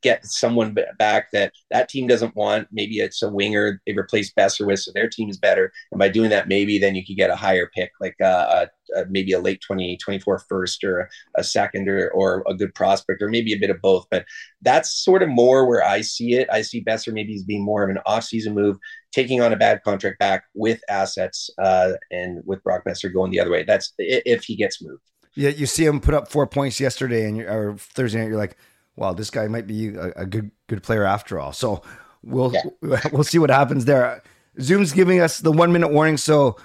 [0.02, 2.68] get someone back that that team doesn't want.
[2.72, 5.72] Maybe it's a winger they replace Boeser with, so their team is better.
[5.92, 9.04] And by doing that, maybe then you could get a higher pick, like uh, a,
[9.06, 13.52] maybe a late 2024 first or a second or, or a good prospect, or maybe
[13.52, 14.06] a bit of both.
[14.10, 14.24] But
[14.62, 16.48] that's sort of more where I see it.
[16.52, 18.76] I see Boeser maybe as being more of an off-season move
[19.12, 23.40] taking on a bad contract back with assets uh, and with Brock Boeser going the
[23.40, 23.64] other way.
[23.64, 25.02] That's if he gets moved.
[25.34, 28.28] Yeah, you see him put up four points yesterday and or Thursday night.
[28.28, 28.56] You're like,
[28.96, 31.52] wow, this guy might be a, a good good player after all.
[31.52, 31.82] So
[32.22, 33.00] we'll yeah.
[33.12, 34.22] we'll see what happens there.
[34.60, 36.16] Zoom's giving us the one minute warning.
[36.16, 36.56] So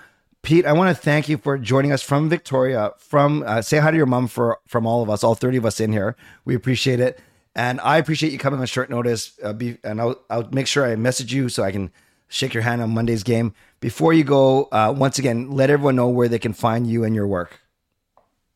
[0.44, 2.94] Pete, I want to thank you for joining us from Victoria.
[2.98, 5.66] From uh, say hi to your mom for from all of us, all thirty of
[5.66, 6.16] us in here.
[6.46, 7.20] We appreciate it,
[7.56, 9.38] and I appreciate you coming on short notice.
[9.44, 11.92] Uh, be, and I'll I'll make sure I message you so I can
[12.28, 13.54] shake your hand on Monday's game.
[13.82, 17.14] Before you go, uh, once again, let everyone know where they can find you and
[17.14, 17.60] your work.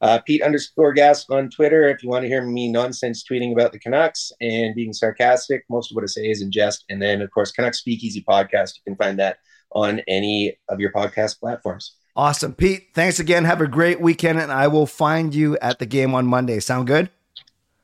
[0.01, 1.87] Uh, Pete underscore gas on Twitter.
[1.87, 5.91] If you want to hear me nonsense tweeting about the Canucks and being sarcastic, most
[5.91, 6.83] of what I say is in jest.
[6.89, 8.75] And then, of course, Canucks Speakeasy podcast.
[8.75, 9.37] You can find that
[9.75, 11.91] on any of your podcast platforms.
[12.15, 12.53] Awesome.
[12.53, 13.43] Pete, thanks again.
[13.43, 16.59] Have a great weekend, and I will find you at the game on Monday.
[16.59, 17.09] Sound good?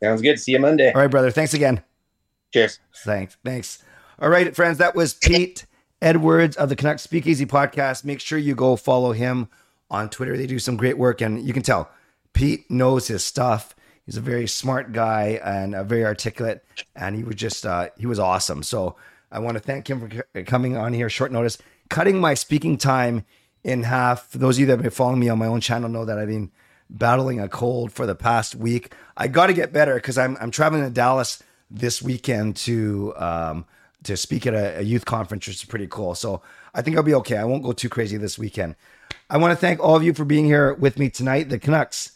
[0.02, 0.40] Sounds good.
[0.40, 0.92] See you Monday.
[0.92, 1.30] All right, brother.
[1.30, 1.84] Thanks again.
[2.54, 2.80] Cheers.
[3.04, 3.38] Thanks.
[3.46, 3.84] Thanks.
[4.20, 4.78] All right, friends.
[4.80, 5.66] That was Pete.
[6.02, 8.04] Edwards of the Canucks Speakeasy podcast.
[8.04, 9.50] Make sure you go follow him
[9.92, 10.36] on Twitter.
[10.36, 11.92] They do some great work, and you can tell
[12.34, 13.76] Pete knows his stuff.
[14.06, 16.64] He's a very smart guy and a very articulate,
[16.96, 18.64] and he was just uh, he was awesome.
[18.64, 18.96] So
[19.32, 21.60] I want to thank him for coming on here short notice,
[21.92, 23.26] cutting my speaking time
[23.64, 24.30] in half.
[24.30, 26.18] For those of you that have been following me on my own channel, know that
[26.18, 26.50] I've been
[26.90, 28.94] battling a cold for the past week.
[29.18, 33.66] I got to get better because I'm I'm traveling to Dallas this weekend to um,
[34.04, 36.16] to speak at a, a, youth conference, which is pretty cool.
[36.16, 36.42] So
[36.74, 37.38] I think I'll be okay.
[37.38, 38.76] I won't go too crazy this weekend.
[39.30, 41.50] I want to thank all of you for being here with me tonight.
[41.50, 42.14] The Canucks,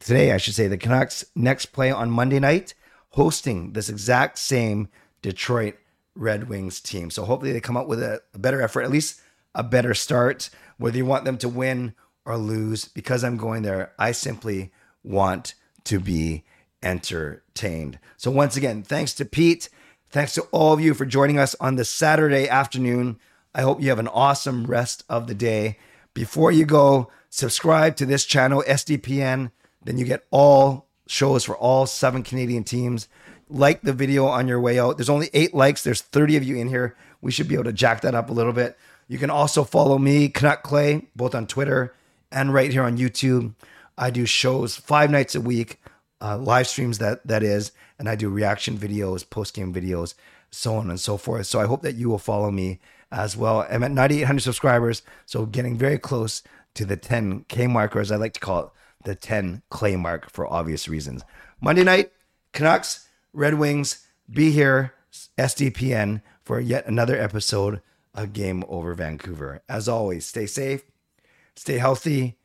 [0.00, 2.74] today, I should say, the Canucks next play on Monday night,
[3.10, 4.88] hosting this exact same
[5.22, 5.76] Detroit
[6.14, 7.10] Red Wings team.
[7.10, 9.20] So hopefully they come up with a, a better effort, at least
[9.54, 11.94] a better start, whether you want them to win
[12.24, 12.86] or lose.
[12.86, 15.54] Because I'm going there, I simply want
[15.84, 16.44] to be
[16.82, 17.98] entertained.
[18.16, 19.68] So once again, thanks to Pete.
[20.10, 23.18] Thanks to all of you for joining us on this Saturday afternoon.
[23.54, 25.78] I hope you have an awesome rest of the day.
[26.14, 29.52] Before you go, subscribe to this channel, SDPN.
[29.82, 33.08] Then you get all shows for all seven Canadian teams.
[33.52, 34.96] Like the video on your way out.
[34.96, 35.84] There's only eight likes.
[35.84, 36.96] There's 30 of you in here.
[37.20, 38.78] We should be able to jack that up a little bit.
[39.08, 41.94] You can also follow me, Canuck Clay, both on Twitter
[42.30, 43.54] and right here on YouTube.
[43.98, 45.80] I do shows five nights a week,
[46.20, 50.14] uh, live streams that that is, and I do reaction videos, post game videos,
[50.50, 51.46] so on and so forth.
[51.46, 52.80] So I hope that you will follow me
[53.10, 53.66] as well.
[53.70, 56.42] I'm at 9,800 subscribers, so getting very close
[56.74, 58.70] to the 10k mark, or as I like to call it,
[59.04, 61.22] the 10 clay mark for obvious reasons.
[61.60, 62.12] Monday night,
[62.52, 64.92] Canucks, Red Wings, be here,
[65.38, 67.80] SDPN, for yet another episode
[68.14, 69.62] of Game Over Vancouver.
[69.70, 70.82] As always, stay safe,
[71.56, 72.36] stay healthy,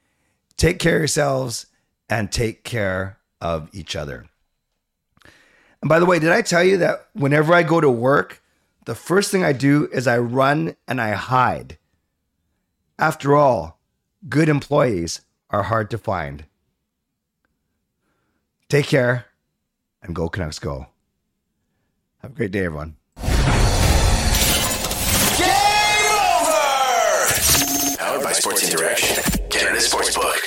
[0.55, 1.65] take care of yourselves,
[2.09, 4.27] and take care of each other.
[5.81, 8.41] And by the way, did I tell you that whenever I go to work,
[8.85, 11.77] the first thing I do is I run and I hide?
[12.97, 13.81] After all,
[14.29, 16.45] good employees are hard to find.
[18.69, 19.25] Take care
[20.07, 20.87] and go Canucks go.
[22.19, 22.95] Have a great day, everyone.
[23.15, 23.27] Game
[26.09, 27.27] over!
[27.97, 30.46] Powered by Sports Interaction, Canada Sportsbook.